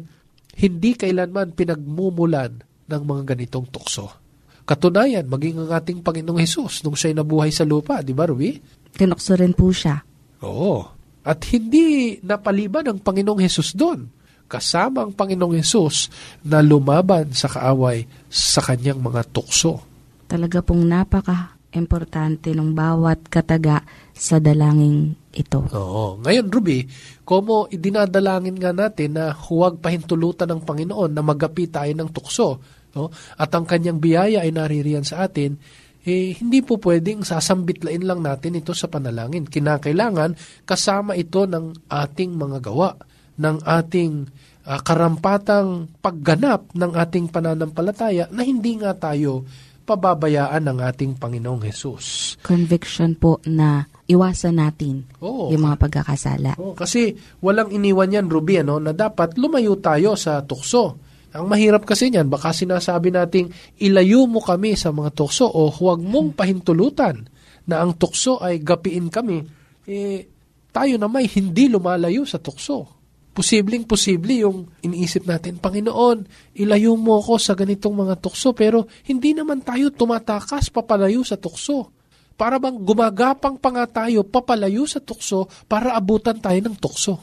hindi 0.56 0.96
kailanman 0.96 1.52
pinagmumulan 1.52 2.64
ng 2.86 3.02
mga 3.02 3.22
ganitong 3.34 3.66
tukso. 3.68 4.26
Katunayan, 4.66 5.30
maging 5.30 5.62
ang 5.62 5.70
ating 5.78 6.02
Panginoong 6.02 6.42
Hesus 6.42 6.82
nung 6.82 6.98
siya'y 6.98 7.14
nabuhay 7.14 7.54
sa 7.54 7.62
lupa, 7.62 8.02
di 8.02 8.10
ba, 8.10 8.26
Ruby? 8.26 8.58
Tinukso 8.96 9.36
rin 9.36 9.52
po 9.52 9.68
siya. 9.68 10.00
Oo. 10.40 10.88
At 11.26 11.42
hindi 11.52 12.16
napaliban 12.24 12.86
ang 12.88 12.98
Panginoong 13.02 13.44
Hesus 13.44 13.76
doon. 13.76 14.08
Kasama 14.46 15.04
ang 15.04 15.12
Panginoong 15.12 15.58
Hesus 15.58 16.08
na 16.46 16.62
lumaban 16.62 17.34
sa 17.34 17.50
kaaway 17.50 18.06
sa 18.30 18.62
kanyang 18.62 19.02
mga 19.02 19.26
tukso. 19.34 19.82
Talaga 20.30 20.62
pong 20.62 20.86
napaka-importante 20.86 22.54
ng 22.54 22.70
bawat 22.72 23.26
kataga 23.26 23.82
sa 24.14 24.38
dalangin 24.38 25.18
ito. 25.36 25.66
Oo. 25.74 26.22
Ngayon, 26.24 26.46
Ruby, 26.48 26.88
komo 27.26 27.68
idinadalangin 27.68 28.56
nga 28.56 28.72
natin 28.72 29.18
na 29.18 29.34
huwag 29.34 29.82
pahintulutan 29.82 30.48
ng 30.48 30.64
Panginoon 30.64 31.12
na 31.12 31.20
magapi 31.20 31.68
tayo 31.68 31.92
ng 31.92 32.08
tukso. 32.14 32.62
No? 32.96 33.12
At 33.36 33.52
ang 33.52 33.68
kanyang 33.68 34.00
biyaya 34.00 34.46
ay 34.46 34.54
naririyan 34.56 35.04
sa 35.04 35.28
atin, 35.28 35.60
eh, 36.06 36.38
hindi 36.38 36.62
po 36.62 36.78
pwedeng 36.78 37.26
sasambitlain 37.26 38.06
lang 38.06 38.22
natin 38.22 38.54
ito 38.54 38.70
sa 38.70 38.86
panalangin. 38.86 39.42
Kinakailangan 39.50 40.62
kasama 40.62 41.18
ito 41.18 41.50
ng 41.50 41.90
ating 41.90 42.30
mga 42.30 42.62
gawa, 42.62 42.94
ng 43.42 43.58
ating 43.66 44.12
uh, 44.70 44.80
karampatang 44.86 45.90
pagganap 45.98 46.70
ng 46.78 46.92
ating 46.94 47.26
pananampalataya 47.26 48.30
na 48.30 48.46
hindi 48.46 48.78
nga 48.78 48.94
tayo 48.94 49.42
pababayaan 49.86 50.62
ng 50.66 50.78
ating 50.82 51.12
Panginoong 51.18 51.62
Hesus. 51.62 52.38
Conviction 52.42 53.14
po 53.14 53.38
na 53.46 53.86
iwasan 54.10 54.58
natin 54.58 55.06
Oo, 55.22 55.54
yung 55.54 55.62
mga 55.62 55.78
pagkakasala. 55.78 56.58
Oo, 56.58 56.74
kasi 56.74 57.14
walang 57.42 57.70
iniwan 57.70 58.14
yan, 58.14 58.26
Ruby, 58.26 58.62
ano, 58.62 58.82
na 58.82 58.90
dapat 58.94 59.38
lumayo 59.38 59.78
tayo 59.78 60.18
sa 60.18 60.42
tukso. 60.42 61.05
Ang 61.36 61.52
mahirap 61.52 61.84
kasi 61.84 62.08
niyan, 62.08 62.32
baka 62.32 62.56
sinasabi 62.56 63.12
nating 63.12 63.52
ilayo 63.84 64.24
mo 64.24 64.40
kami 64.40 64.72
sa 64.72 64.88
mga 64.90 65.12
tukso 65.12 65.44
o 65.44 65.68
huwag 65.68 66.00
mong 66.00 66.32
pahintulutan 66.32 67.28
na 67.68 67.84
ang 67.84 67.94
tukso 67.98 68.40
ay 68.40 68.62
gapiin 68.64 69.12
kami, 69.12 69.44
eh, 69.84 70.24
tayo 70.72 70.94
na 70.96 71.08
may 71.08 71.28
hindi 71.28 71.68
lumalayo 71.68 72.24
sa 72.24 72.40
tukso. 72.40 72.96
Posibleng 73.36 73.84
posible 73.84 74.48
yung 74.48 74.64
iniisip 74.80 75.28
natin, 75.28 75.60
Panginoon, 75.60 76.24
ilayo 76.56 76.96
mo 76.96 77.20
ako 77.20 77.36
sa 77.36 77.52
ganitong 77.52 77.92
mga 77.92 78.16
tukso, 78.16 78.56
pero 78.56 78.88
hindi 79.04 79.36
naman 79.36 79.60
tayo 79.60 79.92
tumatakas 79.92 80.72
papalayo 80.72 81.20
sa 81.20 81.36
tukso. 81.36 81.92
Para 82.36 82.56
bang 82.60 82.80
gumagapang 82.80 83.60
pa 83.60 83.72
nga 83.72 83.84
tayo 83.88 84.24
papalayo 84.24 84.84
sa 84.88 85.00
tukso 85.00 85.48
para 85.68 85.96
abutan 85.96 86.36
tayo 86.40 86.60
ng 86.64 86.76
tukso. 86.76 87.16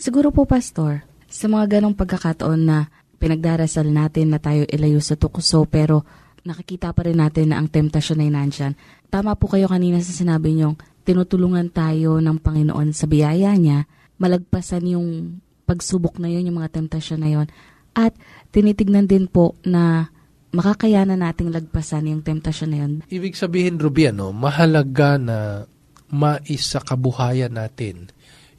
Siguro 0.00 0.32
po, 0.32 0.48
Pastor, 0.48 1.04
sa 1.28 1.48
mga 1.48 1.80
ganong 1.80 1.96
pagkakataon 1.96 2.60
na 2.60 2.88
pinagdarasal 3.20 3.84
natin 3.92 4.32
na 4.32 4.40
tayo 4.40 4.64
ilayo 4.64 4.98
sa 5.04 5.14
tukso 5.20 5.68
pero 5.68 6.08
nakikita 6.40 6.96
pa 6.96 7.04
rin 7.04 7.20
natin 7.20 7.52
na 7.52 7.60
ang 7.60 7.68
temptasyon 7.68 8.24
ay 8.24 8.30
nandyan. 8.32 8.72
Tama 9.12 9.36
po 9.36 9.52
kayo 9.52 9.68
kanina 9.68 10.00
sa 10.00 10.16
sinabi 10.16 10.56
niyong 10.56 10.80
tinutulungan 11.04 11.68
tayo 11.68 12.16
ng 12.16 12.40
Panginoon 12.40 12.96
sa 12.96 13.04
biyaya 13.04 13.52
niya, 13.60 13.84
malagpasan 14.16 14.88
yung 14.88 15.36
pagsubok 15.68 16.16
na 16.16 16.32
yun, 16.32 16.48
yung 16.48 16.58
mga 16.64 16.80
temptasyon 16.80 17.20
na 17.20 17.30
yun. 17.30 17.46
At 17.92 18.16
tinitignan 18.54 19.04
din 19.04 19.28
po 19.28 19.58
na 19.66 20.08
makakayanan 20.56 21.20
nating 21.20 21.52
lagpasan 21.52 22.10
yung 22.10 22.22
temptasyon 22.24 22.70
na 22.70 22.78
yun. 22.86 22.92
Ibig 23.06 23.36
sabihin, 23.36 23.76
Ruby, 23.76 24.10
ano, 24.10 24.32
mahalaga 24.32 25.20
na 25.20 25.68
maisakabuhayan 26.10 27.54
natin 27.54 28.10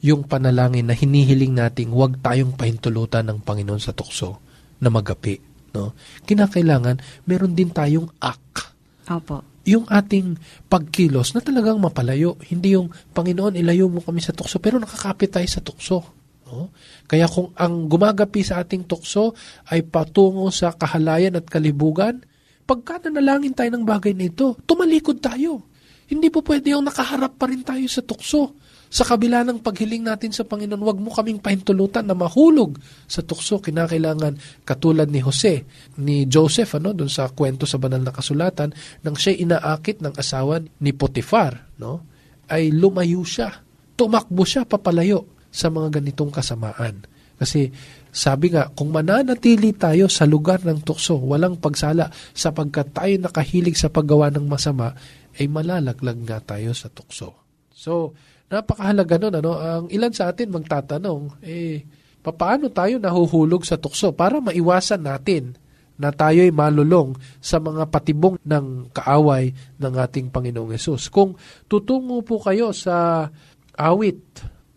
yung 0.02 0.26
panalangin 0.26 0.90
na 0.90 0.98
hinihiling 0.98 1.54
nating 1.54 1.94
huwag 1.94 2.18
tayong 2.18 2.58
pahintulutan 2.58 3.22
ng 3.28 3.38
Panginoon 3.44 3.78
sa 3.78 3.94
tukso 3.94 4.41
na 4.82 4.90
magapi. 4.90 5.38
No? 5.72 5.94
Kinakailangan, 6.26 6.98
meron 7.24 7.54
din 7.54 7.70
tayong 7.70 8.10
ak. 8.18 8.74
Opo. 9.08 9.46
Yung 9.62 9.86
ating 9.86 10.34
pagkilos 10.66 11.38
na 11.38 11.40
talagang 11.40 11.78
mapalayo. 11.78 12.34
Hindi 12.50 12.74
yung, 12.74 12.90
Panginoon, 12.90 13.54
ilayo 13.54 13.86
mo 13.86 14.02
kami 14.02 14.18
sa 14.18 14.34
tukso, 14.34 14.58
pero 14.58 14.82
nakakapit 14.82 15.30
tayo 15.30 15.46
sa 15.46 15.62
tukso. 15.62 16.02
No? 16.50 16.74
Kaya 17.06 17.30
kung 17.30 17.54
ang 17.54 17.86
gumagapi 17.86 18.42
sa 18.42 18.58
ating 18.60 18.90
tukso 18.90 19.38
ay 19.70 19.86
patungo 19.86 20.50
sa 20.50 20.74
kahalayan 20.74 21.38
at 21.38 21.46
kalibugan, 21.46 22.26
pagka 22.66 23.06
nanalangin 23.06 23.54
tayo 23.54 23.70
ng 23.72 23.86
bagay 23.86 24.12
na 24.18 24.26
ito, 24.28 24.58
tumalikod 24.66 25.22
tayo. 25.22 25.70
Hindi 26.10 26.28
po 26.28 26.44
pwede 26.44 26.76
yung 26.76 26.84
nakaharap 26.84 27.40
pa 27.40 27.48
rin 27.48 27.64
tayo 27.64 27.86
sa 27.88 28.04
tukso. 28.04 28.58
Sa 28.92 29.08
kabila 29.08 29.40
ng 29.40 29.64
paghiling 29.64 30.04
natin 30.04 30.36
sa 30.36 30.44
Panginoon, 30.44 30.84
wag 30.84 31.00
mo 31.00 31.08
kaming 31.08 31.40
pahintulutan 31.40 32.04
na 32.04 32.12
mahulog 32.12 32.76
sa 33.08 33.24
tukso. 33.24 33.56
Kinakailangan 33.56 34.36
katulad 34.68 35.08
ni 35.08 35.24
Jose, 35.24 35.64
ni 35.96 36.28
Joseph, 36.28 36.76
ano, 36.76 36.92
dun 36.92 37.08
sa 37.08 37.32
kwento 37.32 37.64
sa 37.64 37.80
banal 37.80 38.04
na 38.04 38.12
kasulatan, 38.12 38.76
nang 39.00 39.16
siya 39.16 39.32
inaakit 39.32 40.04
ng 40.04 40.12
asawa 40.12 40.60
ni 40.60 40.92
Potifar, 40.92 41.72
no, 41.80 42.04
ay 42.52 42.68
lumayo 42.68 43.24
siya. 43.24 43.64
Tumakbo 43.96 44.44
siya 44.44 44.68
papalayo 44.68 45.48
sa 45.48 45.72
mga 45.72 45.96
ganitong 45.96 46.28
kasamaan. 46.28 47.08
Kasi 47.40 47.72
sabi 48.12 48.52
nga, 48.52 48.68
kung 48.76 48.92
mananatili 48.92 49.72
tayo 49.72 50.12
sa 50.12 50.28
lugar 50.28 50.68
ng 50.68 50.84
tukso, 50.84 51.16
walang 51.16 51.56
pagsala, 51.56 52.12
sapagkat 52.36 52.92
tayo 52.92 53.16
nakahilig 53.16 53.80
sa 53.80 53.88
paggawa 53.88 54.28
ng 54.28 54.44
masama, 54.44 54.92
ay 55.40 55.48
malalaglag 55.48 56.20
nga 56.28 56.44
tayo 56.44 56.76
sa 56.76 56.92
tukso. 56.92 57.32
So, 57.72 58.12
napakahalaga 58.52 59.16
nun. 59.16 59.34
Ano? 59.40 59.52
Ang 59.56 59.86
ilan 59.88 60.12
sa 60.12 60.28
atin 60.28 60.52
magtatanong, 60.52 61.40
eh, 61.40 61.88
paano 62.20 62.68
tayo 62.68 63.00
nahuhulog 63.00 63.64
sa 63.64 63.80
tukso 63.80 64.12
para 64.12 64.38
maiwasan 64.44 65.00
natin 65.00 65.56
na 65.96 66.12
tayo'y 66.12 66.52
malulong 66.52 67.16
sa 67.40 67.56
mga 67.56 67.88
patibong 67.88 68.36
ng 68.44 68.92
kaaway 68.92 69.54
ng 69.80 69.94
ating 69.96 70.28
Panginoong 70.28 70.76
Yesus. 70.76 71.08
Kung 71.08 71.38
tutungo 71.70 72.20
po 72.20 72.42
kayo 72.42 72.76
sa 72.76 73.28
awit, 73.76 74.20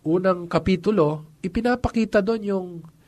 unang 0.05 0.45
kapitulo, 0.45 1.37
ipinapakita 1.41 2.21
doon 2.21 2.43
yung 2.45 2.67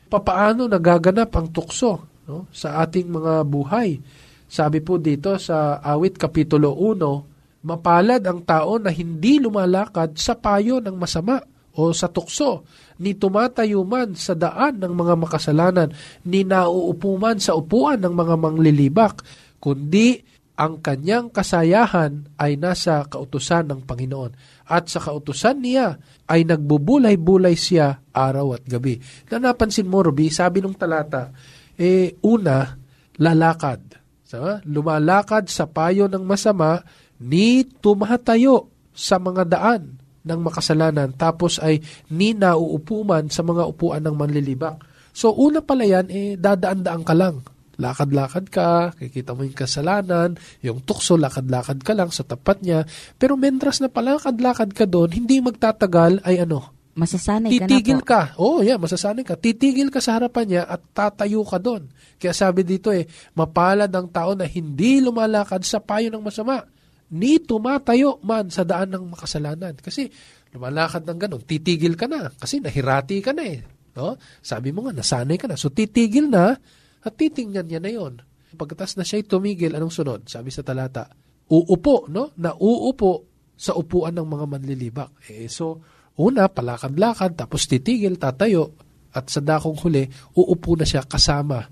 papaano 0.09 0.65
nagaganap 0.65 1.29
ang 1.35 1.47
tukso 1.53 2.23
no, 2.25 2.49
sa 2.49 2.81
ating 2.81 3.11
mga 3.11 3.45
buhay. 3.45 4.01
Sabi 4.47 4.79
po 4.81 4.97
dito 4.97 5.35
sa 5.37 5.77
awit 5.83 6.17
kapitulo 6.17 6.73
1, 6.73 7.36
Mapalad 7.65 8.21
ang 8.25 8.45
tao 8.45 8.77
na 8.77 8.93
hindi 8.93 9.41
lumalakad 9.41 10.13
sa 10.17 10.37
payo 10.37 10.77
ng 10.77 10.93
masama 10.93 11.41
o 11.77 11.93
sa 11.93 12.09
tukso, 12.09 12.65
ni 12.97 13.13
tumatayo 13.13 13.85
man 13.85 14.17
sa 14.17 14.33
daan 14.33 14.81
ng 14.81 14.93
mga 14.97 15.13
makasalanan, 15.13 15.89
ni 16.25 16.41
nauupo 16.41 17.13
man 17.21 17.37
sa 17.37 17.53
upuan 17.53 18.01
ng 18.01 18.13
mga 18.17 18.35
manglilibak, 18.37 19.21
kundi 19.61 20.17
ang 20.57 20.81
kanyang 20.81 21.29
kasayahan 21.29 22.33
ay 22.41 22.57
nasa 22.57 23.05
kautusan 23.05 23.69
ng 23.69 23.85
Panginoon. 23.85 24.33
At 24.65 24.89
sa 24.89 24.97
kautusan 24.97 25.61
niya 25.61 26.01
ay 26.25 26.49
nagbubulay-bulay 26.49 27.53
siya 27.53 28.01
araw 28.09 28.57
at 28.57 28.65
gabi. 28.65 28.97
Na 29.29 29.37
napansin 29.37 29.85
mo, 29.85 30.01
Ruby, 30.01 30.33
sabi 30.33 30.65
ng 30.65 30.73
talata, 30.73 31.29
eh, 31.77 32.17
una, 32.25 32.73
lalakad. 33.21 34.01
So, 34.25 34.41
lumalakad 34.65 35.45
sa 35.45 35.69
payo 35.69 36.09
ng 36.09 36.25
masama, 36.25 36.81
ni 37.21 37.65
tumatayo 37.65 38.69
sa 38.93 39.17
mga 39.21 39.43
daan 39.45 39.97
ng 40.27 40.39
makasalanan 40.43 41.15
tapos 41.15 41.57
ay 41.63 41.79
ni 42.11 42.35
nauupuman 42.35 43.31
sa 43.31 43.41
mga 43.45 43.63
upuan 43.63 44.03
ng 44.03 44.15
manlilibak. 44.17 44.83
So 45.15 45.33
una 45.33 45.63
pala 45.63 45.87
yan, 45.87 46.11
eh, 46.13 46.37
dadaan-daan 46.37 47.01
ka 47.01 47.15
lang. 47.17 47.41
Lakad-lakad 47.77 48.49
ka, 48.49 48.93
kikita 48.97 49.37
mo 49.37 49.45
yung 49.45 49.53
kasalanan, 49.53 50.33
yung 50.65 50.81
tukso, 50.81 51.13
lakad-lakad 51.13 51.81
ka 51.85 51.93
lang 51.93 52.09
sa 52.09 52.25
tapat 52.25 52.61
niya. 52.65 52.85
Pero 53.21 53.37
mentras 53.37 53.81
na 53.81 53.89
palakad-lakad 53.89 54.73
ka 54.73 54.85
doon, 54.89 55.13
hindi 55.13 55.41
magtatagal 55.41 56.21
ay 56.25 56.45
ano, 56.45 56.73
Masasanay 56.97 57.53
titigil 57.53 58.01
ka 58.01 58.01
na 58.01 58.01
po. 58.01 58.09
ka. 58.09 58.21
Oh, 58.41 58.57
yeah, 58.65 58.81
masasanay 58.81 59.21
ka. 59.21 59.37
Titigil 59.37 59.93
ka 59.93 60.01
sa 60.01 60.17
harapan 60.17 60.45
niya 60.49 60.63
at 60.65 60.81
tatayo 60.97 61.45
ka 61.45 61.61
doon. 61.61 61.85
Kaya 62.17 62.33
sabi 62.33 62.65
dito 62.65 62.89
eh, 62.89 63.05
mapalad 63.37 63.93
ang 63.93 64.09
tao 64.09 64.33
na 64.33 64.49
hindi 64.49 64.97
lumalakad 64.97 65.61
sa 65.61 65.77
payo 65.77 66.09
ng 66.09 66.25
masama 66.25 66.65
ni 67.13 67.39
tumatayo 67.39 68.19
man 68.23 68.51
sa 68.51 68.67
daan 68.67 68.91
ng 68.91 69.15
makasalanan. 69.15 69.79
Kasi 69.79 70.11
lumalakad 70.51 71.07
ng 71.07 71.19
ganun, 71.19 71.43
titigil 71.43 71.95
ka 71.95 72.07
na 72.09 72.31
kasi 72.33 72.59
nahirati 72.59 73.23
ka 73.23 73.31
na 73.31 73.43
eh. 73.47 73.59
No? 73.97 74.19
Sabi 74.43 74.69
mo 74.75 74.85
nga, 74.85 74.93
nasanay 74.93 75.39
ka 75.39 75.49
na. 75.49 75.57
So 75.57 75.71
titigil 75.73 76.29
na 76.29 76.53
at 77.01 77.13
titingnan 77.15 77.65
niya 77.65 77.79
na 77.79 77.91
yon. 77.91 78.13
Pagkatas 78.57 78.95
na 78.99 79.03
siya 79.05 79.23
tumigil, 79.23 79.75
anong 79.75 79.93
sunod? 79.93 80.21
Sabi 80.27 80.49
sa 80.51 80.63
talata, 80.63 81.07
uupo, 81.51 82.07
no? 82.11 82.33
Na 82.39 82.55
uupo 82.55 83.27
sa 83.57 83.73
upuan 83.73 84.15
ng 84.15 84.27
mga 84.27 84.45
manlilibak. 84.45 85.11
Eh, 85.29 85.49
so, 85.49 85.81
una, 86.21 86.47
palakad-lakad, 86.47 87.33
tapos 87.37 87.65
titigil, 87.65 88.21
tatayo, 88.21 88.75
at 89.13 89.29
sa 89.33 89.41
dakong 89.41 89.77
huli, 89.81 90.05
uupo 90.37 90.77
na 90.77 90.85
siya 90.85 91.05
kasama 91.05 91.65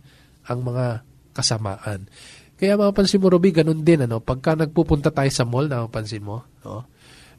ang 0.46 0.60
mga 0.66 1.06
kasamaan. 1.36 2.08
Kaya 2.56 2.80
mapapansin 2.80 3.20
mo, 3.20 3.28
Roby, 3.28 3.52
ganun 3.52 3.84
din, 3.84 4.08
ano? 4.08 4.24
Pagka 4.24 4.56
nagpupunta 4.56 5.12
tayo 5.12 5.28
sa 5.28 5.44
mall, 5.44 5.68
napapansin 5.68 6.24
mo, 6.24 6.48
no? 6.64 6.88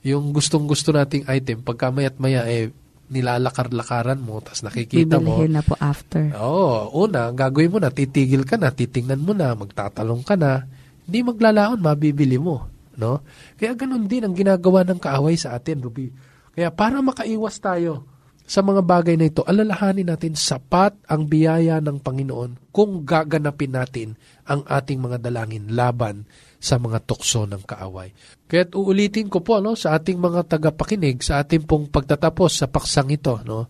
yung 0.07 0.31
gustong-gusto 0.31 0.95
nating 0.95 1.27
item, 1.27 1.67
pagka 1.67 1.91
maya't 1.91 2.17
maya, 2.23 2.47
eh, 2.47 2.71
nilalakar-lakaran 3.11 4.19
mo, 4.19 4.39
tapos 4.43 4.67
nakikita 4.67 5.19
mo. 5.19 5.39
Bibilihin 5.39 5.59
na 5.59 5.63
po 5.63 5.75
after. 5.79 6.31
Oo, 6.39 7.07
una, 7.07 7.31
ang 7.31 7.39
gagawin 7.39 7.71
mo 7.75 7.79
na, 7.83 7.91
titigil 7.91 8.47
ka 8.47 8.55
na, 8.59 8.71
titingnan 8.71 9.23
mo 9.23 9.35
na, 9.35 9.55
magtatalong 9.55 10.23
ka 10.23 10.39
na, 10.39 10.67
hindi 11.07 11.23
maglalaon, 11.23 11.79
mabibili 11.79 12.39
mo. 12.39 12.67
No? 12.99 13.23
Kaya 13.61 13.77
ganun 13.79 14.09
din 14.11 14.27
ang 14.27 14.35
ginagawa 14.35 14.83
ng 14.87 14.99
kaaway 14.99 15.39
sa 15.39 15.55
atin, 15.55 15.83
Ruby. 15.83 16.11
Kaya 16.57 16.73
para 16.73 16.99
makaiwas 17.05 17.61
tayo 17.61 18.09
sa 18.47 18.63
mga 18.63 18.87
bagay 18.87 19.19
na 19.19 19.27
ito, 19.27 19.43
alalahanin 19.43 20.07
natin 20.07 20.39
sapat 20.39 20.95
ang 21.11 21.27
biyaya 21.27 21.83
ng 21.83 21.99
Panginoon 21.99 22.71
kung 22.71 23.03
gaganapin 23.03 23.75
natin 23.75 24.15
ang 24.47 24.63
ating 24.63 25.03
mga 25.03 25.19
dalangin 25.19 25.75
laban 25.75 26.31
sa 26.63 26.79
mga 26.79 27.03
tukso 27.03 27.43
ng 27.43 27.67
kaaway. 27.67 28.15
Kaya't 28.47 28.79
uulitin 28.79 29.27
ko 29.27 29.43
po 29.43 29.59
no, 29.59 29.75
sa 29.75 29.99
ating 29.99 30.23
mga 30.23 30.47
tagapakinig, 30.47 31.27
sa 31.27 31.43
ating 31.43 31.67
pong 31.67 31.91
pagtatapos 31.91 32.63
sa 32.63 32.71
paksang 32.71 33.11
ito, 33.11 33.43
no, 33.43 33.67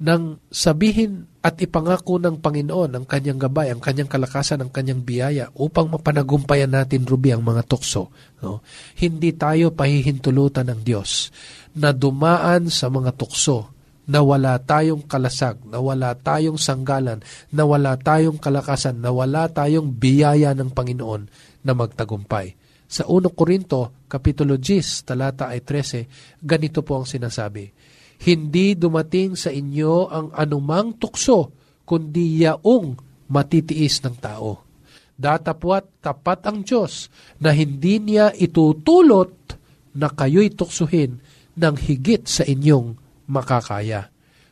nang 0.00 0.40
sabihin 0.48 1.28
at 1.44 1.60
ipangako 1.60 2.16
ng 2.16 2.40
Panginoon 2.40 2.96
ang 2.96 3.04
kanyang 3.04 3.36
gabay, 3.36 3.68
ang 3.68 3.78
kanyang 3.78 4.08
kalakasan, 4.08 4.64
ang 4.64 4.72
kanyang 4.72 5.04
biyaya 5.04 5.52
upang 5.54 5.92
mapanagumpayan 5.92 6.72
natin, 6.72 7.04
Ruby, 7.04 7.30
ang 7.30 7.44
mga 7.44 7.62
tukso. 7.68 8.08
No? 8.40 8.64
Hindi 8.98 9.36
tayo 9.36 9.70
pahihintulutan 9.76 10.72
ng 10.72 10.80
Diyos 10.82 11.28
na 11.76 11.92
dumaan 11.92 12.72
sa 12.72 12.88
mga 12.88 13.14
tukso 13.14 13.73
na 14.04 14.20
wala 14.20 14.60
tayong 14.60 15.04
kalasag, 15.08 15.64
na 15.64 15.80
wala 15.80 16.12
tayong 16.12 16.60
sanggalan, 16.60 17.24
na 17.48 17.62
wala 17.64 17.96
tayong 17.96 18.36
kalakasan, 18.36 19.00
na 19.00 19.08
wala 19.08 19.48
tayong 19.48 19.88
biyaya 19.96 20.52
ng 20.52 20.72
Panginoon 20.72 21.22
na 21.64 21.72
magtagumpay. 21.72 22.52
Sa 22.84 23.08
1 23.08 23.32
Korinto, 23.32 24.04
Kapitulo 24.06 24.60
10, 24.60 25.08
talata 25.08 25.48
ay 25.48 25.64
13, 25.64 26.44
ganito 26.44 26.84
po 26.84 27.00
ang 27.00 27.06
sinasabi, 27.08 27.72
Hindi 28.20 28.76
dumating 28.76 29.34
sa 29.34 29.48
inyo 29.50 30.12
ang 30.12 30.26
anumang 30.36 31.00
tukso, 31.00 31.50
kundi 31.88 32.44
yaong 32.44 32.94
matitiis 33.32 34.04
ng 34.04 34.16
tao. 34.20 34.62
Datapwat 35.14 36.04
tapat 36.04 36.44
ang 36.44 36.66
Diyos 36.66 37.08
na 37.38 37.54
hindi 37.54 38.02
niya 38.02 38.34
itutulot 38.34 39.32
na 39.94 40.10
kayo'y 40.10 40.52
tuksuhin 40.52 41.22
ng 41.54 41.74
higit 41.78 42.26
sa 42.26 42.42
inyong 42.42 43.03
makakaya. 43.28 44.08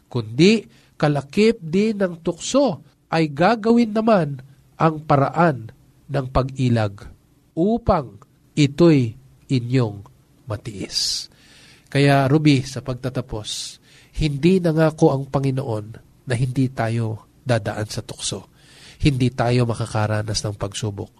Kundi 0.08 0.68
kalakip 0.96 1.58
din 1.58 1.98
ng 1.98 2.20
tukso 2.20 2.84
ay 3.12 3.32
gagawin 3.32 3.92
naman 3.92 4.40
ang 4.78 5.02
paraan 5.04 5.72
ng 6.08 6.26
pag-ilag 6.28 7.08
upang 7.56 8.20
ito'y 8.56 9.16
inyong 9.48 10.04
matiis. 10.48 11.28
Kaya 11.92 12.24
Ruby, 12.28 12.64
sa 12.64 12.80
pagtatapos, 12.80 13.80
hindi 14.20 14.60
nangako 14.60 15.12
ang 15.12 15.28
Panginoon 15.28 15.86
na 16.28 16.34
hindi 16.36 16.68
tayo 16.72 17.28
dadaan 17.44 17.88
sa 17.88 18.00
tukso. 18.00 18.48
Hindi 19.02 19.28
tayo 19.34 19.68
makakaranas 19.68 20.40
ng 20.46 20.56
pagsubok. 20.56 21.12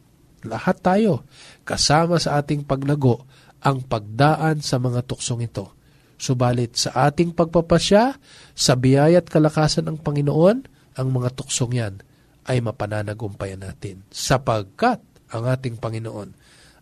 Lahat 0.49 0.81
tayo, 0.81 1.29
kasama 1.67 2.17
sa 2.17 2.41
ating 2.41 2.65
paglago, 2.65 3.27
ang 3.62 3.85
pagdaan 3.85 4.59
sa 4.65 4.81
mga 4.81 5.05
tuksong 5.07 5.45
ito 5.45 5.82
Subalit 6.23 6.79
sa 6.79 7.11
ating 7.11 7.35
pagpapasya, 7.35 8.15
sa 8.55 8.73
biyaya 8.79 9.19
at 9.19 9.27
kalakasan 9.27 9.91
ng 9.91 9.99
Panginoon, 10.07 10.57
ang 10.95 11.09
mga 11.11 11.35
tuksong 11.35 11.75
yan 11.75 11.99
ay 12.47 12.63
mapananagumpayan 12.63 13.67
natin 13.67 14.07
sapagkat 14.15 15.03
ang 15.35 15.51
ating 15.51 15.83
Panginoon 15.83 16.31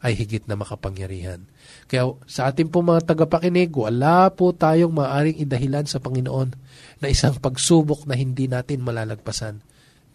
ay 0.05 0.13
higit 0.13 0.45
na 0.45 0.61
makapangyarihan. 0.61 1.49
Kaya 1.89 2.13
sa 2.29 2.53
ating 2.53 2.69
po 2.69 2.85
mga 2.85 3.17
tagapakinig, 3.17 3.73
wala 3.73 4.29
po 4.29 4.53
tayong 4.53 4.93
maaring 4.93 5.41
idahilan 5.41 5.89
sa 5.89 6.05
Panginoon 6.05 6.53
na 7.01 7.09
isang 7.09 7.37
pagsubok 7.41 8.05
na 8.05 8.21
hindi 8.21 8.45
natin 8.45 8.85
malalagpasan, 8.85 9.61